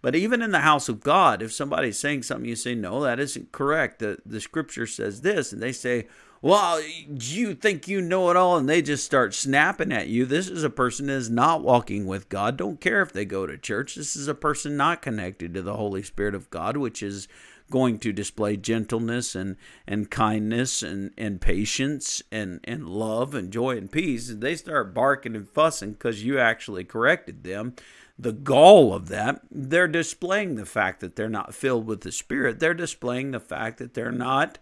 But 0.03 0.17
even 0.17 0.41
in 0.41 0.51
the 0.51 0.59
house 0.59 0.89
of 0.89 0.99
God, 0.99 1.41
if 1.41 1.53
somebody's 1.53 1.97
saying 1.97 2.23
something, 2.23 2.49
you 2.49 2.57
say, 2.57 2.75
no, 2.75 3.01
that 3.01 3.21
isn't 3.21 3.53
correct. 3.53 3.99
The, 3.99 4.17
the 4.25 4.41
scripture 4.41 4.85
says 4.85 5.21
this. 5.21 5.53
And 5.53 5.63
they 5.63 5.71
say, 5.71 6.07
well, 6.41 6.83
you 7.07 7.55
think 7.55 7.87
you 7.87 8.01
know 8.01 8.29
it 8.29 8.35
all. 8.35 8.57
And 8.57 8.67
they 8.67 8.81
just 8.81 9.05
start 9.05 9.33
snapping 9.33 9.93
at 9.93 10.09
you. 10.09 10.25
This 10.25 10.49
is 10.49 10.61
a 10.61 10.69
person 10.69 11.07
that 11.07 11.13
is 11.13 11.29
not 11.29 11.63
walking 11.63 12.05
with 12.05 12.27
God. 12.27 12.57
Don't 12.57 12.81
care 12.81 13.01
if 13.01 13.13
they 13.13 13.23
go 13.23 13.47
to 13.47 13.57
church. 13.57 13.95
This 13.95 14.17
is 14.17 14.27
a 14.27 14.35
person 14.35 14.75
not 14.75 15.01
connected 15.01 15.53
to 15.53 15.61
the 15.61 15.77
Holy 15.77 16.03
Spirit 16.03 16.35
of 16.35 16.49
God, 16.49 16.75
which 16.75 17.01
is 17.01 17.29
going 17.71 17.97
to 17.99 18.11
display 18.11 18.57
gentleness 18.57 19.35
and, 19.35 19.55
and 19.87 20.11
kindness 20.11 20.83
and, 20.83 21.11
and 21.17 21.39
patience 21.39 22.21
and, 22.29 22.59
and 22.65 22.89
love 22.89 23.33
and 23.33 23.53
joy 23.53 23.77
and 23.77 23.89
peace. 23.89 24.27
They 24.27 24.57
start 24.57 24.93
barking 24.93 25.33
and 25.33 25.47
fussing 25.47 25.93
because 25.93 26.25
you 26.25 26.37
actually 26.37 26.83
corrected 26.83 27.45
them 27.45 27.75
the 28.17 28.31
gall 28.31 28.93
of 28.93 29.07
that, 29.09 29.41
they're 29.49 29.87
displaying 29.87 30.55
the 30.55 30.65
fact 30.65 30.99
that 30.99 31.15
they're 31.15 31.29
not 31.29 31.55
filled 31.55 31.87
with 31.87 32.01
the 32.01 32.11
Spirit. 32.11 32.59
They're 32.59 32.73
displaying 32.73 33.31
the 33.31 33.39
fact 33.39 33.79
that 33.79 33.93
they're 33.93 34.11
not 34.11 34.59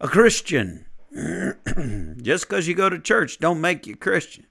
a 0.00 0.08
Christian. 0.08 0.86
Just 1.14 2.48
because 2.48 2.66
you 2.66 2.74
go 2.74 2.88
to 2.88 2.98
church 2.98 3.38
don't 3.38 3.60
make 3.60 3.86
you 3.86 3.96
Christian. 3.96 4.46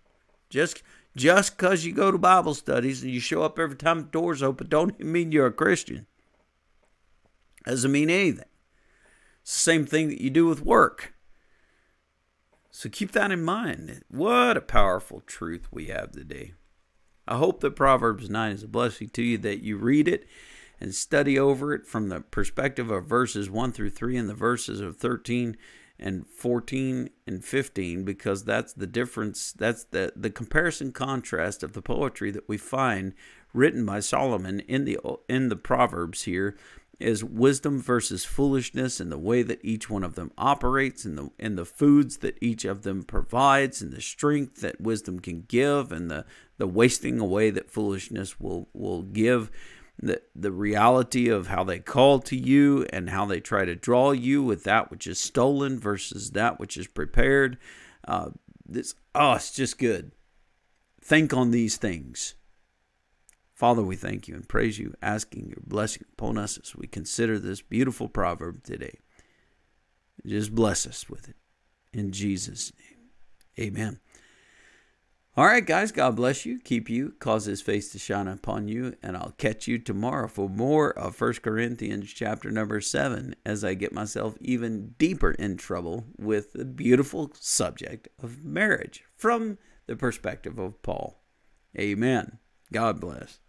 Just 0.50 0.84
Just 1.16 1.58
because 1.58 1.86
you 1.86 1.94
go 1.94 2.12
to 2.12 2.18
Bible 2.18 2.54
studies 2.54 3.04
and 3.04 3.12
you 3.12 3.20
show 3.20 3.44
up 3.44 3.60
every 3.60 3.76
time 3.76 3.98
the 4.02 4.08
doors 4.08 4.44
open, 4.44 4.68
don't 4.68 5.00
mean 5.00 5.32
you're 5.32 5.48
a 5.48 5.52
Christian. 5.52 6.08
Doesn't 7.66 7.92
mean 7.92 8.10
anything. 8.10 8.46
It's 9.42 9.54
the 9.54 9.60
same 9.60 9.86
thing 9.86 10.10
that 10.10 10.22
you 10.22 10.30
do 10.30 10.46
with 10.46 10.66
work. 10.66 11.14
So 12.70 12.90
keep 12.90 13.12
that 13.14 13.32
in 13.32 13.44
mind. 13.44 14.04
What 14.10 14.58
a 14.58 14.62
powerful 14.62 15.22
truth 15.26 15.68
we 15.72 15.88
have 15.88 16.12
today. 16.12 16.54
I 17.28 17.38
hope 17.38 17.62
that 17.62 17.76
Proverbs 17.76 18.30
9 18.30 18.52
is 18.52 18.64
a 18.64 18.68
blessing 18.68 19.10
to 19.10 19.24
you, 19.24 19.38
that 19.40 19.64
you 19.64 19.78
read 19.78 20.08
it 20.08 20.28
and 20.80 20.94
study 20.94 21.40
over 21.40 21.74
it 21.74 21.88
from 21.88 22.10
the 22.10 22.22
perspective 22.22 22.92
of 22.92 23.06
verses 23.06 23.50
1 23.50 23.72
through 23.72 23.90
3 23.92 24.18
and 24.18 24.30
the 24.30 24.34
verses 24.34 24.80
of 24.80 24.98
13 24.98 25.58
and 25.98 26.28
14 26.28 27.10
and 27.26 27.46
15 27.46 28.04
because 28.04 28.44
that's 28.44 28.74
the 28.74 28.88
difference 28.88 29.54
that's 29.54 29.86
the 29.86 30.12
the 30.14 30.30
comparison 30.30 30.92
contrast 30.92 31.64
of 31.64 31.72
the 31.72 31.82
poetry 31.82 32.32
that 32.32 32.50
we 32.50 32.58
find 32.58 33.14
written 33.54 33.86
by 33.86 34.02
Solomon 34.02 34.60
in 34.62 34.84
the 34.84 35.00
in 35.30 35.48
the 35.48 35.56
proverbs 35.56 36.24
here 36.24 36.58
is 37.00 37.24
wisdom 37.24 37.82
versus 37.82 38.24
foolishness 38.24 39.00
and 39.00 39.12
the 39.12 39.18
way 39.18 39.44
that 39.44 39.60
each 39.64 39.90
one 39.90 40.04
of 40.04 40.16
them 40.16 40.32
operates 40.38 41.04
and 41.04 41.18
the 41.18 41.30
and 41.38 41.58
the 41.58 41.66
foods 41.66 42.18
that 42.18 42.38
each 42.42 42.64
of 42.64 42.84
them 42.84 43.04
provides 43.04 43.82
and 43.82 43.92
the 43.92 44.02
strength 44.02 44.62
that 44.62 44.80
wisdom 44.80 45.20
can 45.20 45.42
give 45.48 45.92
and 45.92 46.10
the 46.10 46.26
the 46.58 46.68
wasting 46.68 47.20
away 47.20 47.50
that 47.50 47.70
foolishness 47.70 48.40
will 48.40 48.70
will 48.74 49.02
give 49.02 49.52
the, 49.98 50.22
the 50.36 50.52
reality 50.52 51.30
of 51.30 51.48
how 51.48 51.64
they 51.64 51.80
call 51.80 52.20
to 52.20 52.36
you 52.36 52.86
and 52.92 53.10
how 53.10 53.26
they 53.26 53.40
try 53.40 53.66
to 53.66 53.76
draw 53.76 54.12
you 54.12 54.44
with 54.44 54.64
that 54.64 54.92
which 54.92 55.08
is 55.08 55.20
stolen 55.20 55.80
versus 55.80 56.32
that 56.32 56.60
which 56.60 56.78
is 56.78 56.88
prepared. 56.88 57.58
Uh, 58.08 58.32
this, 58.66 58.96
oh, 59.14 59.34
it's 59.34 59.52
just 59.52 59.78
good. 59.78 60.12
Think 61.02 61.34
on 61.34 61.52
these 61.52 61.78
things. 61.78 62.36
Father, 63.56 63.82
we 63.82 63.96
thank 63.96 64.28
you 64.28 64.36
and 64.36 64.48
praise 64.48 64.78
you, 64.78 64.94
asking 65.02 65.48
your 65.48 65.64
blessing 65.66 66.04
upon 66.12 66.38
us 66.38 66.58
as 66.58 66.76
we 66.76 66.88
consider 66.88 67.40
this 67.40 67.62
beautiful 67.62 68.10
proverb 68.10 68.62
today. 68.64 69.00
Just 70.26 70.54
bless 70.54 70.86
us 70.86 71.10
with 71.10 71.30
it. 71.30 71.38
In 71.94 72.12
Jesus' 72.12 72.74
name, 72.78 73.68
amen. 73.68 74.02
All 75.38 75.46
right, 75.46 75.66
guys, 75.66 75.94
God 75.94 76.18
bless 76.18 76.46
you, 76.46 76.60
keep 76.60 76.90
you, 76.90 77.14
cause 77.20 77.46
his 77.46 77.62
face 77.62 77.92
to 77.94 78.00
shine 78.00 78.28
upon 78.28 78.68
you, 78.68 78.96
and 79.02 79.16
I'll 79.16 79.36
catch 79.38 79.68
you 79.68 79.80
tomorrow 79.80 80.28
for 80.28 80.50
more 80.50 80.92
of 80.92 81.20
1 81.20 81.36
Corinthians 81.36 82.12
chapter 82.12 82.52
number 82.52 82.82
7 82.82 83.36
as 83.46 83.64
I 83.64 83.74
get 83.74 83.94
myself 83.94 84.36
even 84.42 84.96
deeper 84.98 85.32
in 85.32 85.56
trouble 85.56 86.08
with 86.18 86.52
the 86.52 86.66
beautiful 86.66 87.32
subject 87.40 88.10
of 88.22 88.44
marriage 88.44 89.06
from 89.16 89.60
the 89.88 89.96
perspective 89.96 90.60
of 90.60 90.82
Paul. 90.82 91.24
Amen. 91.78 92.40
God 92.72 93.00
bless. 93.00 93.40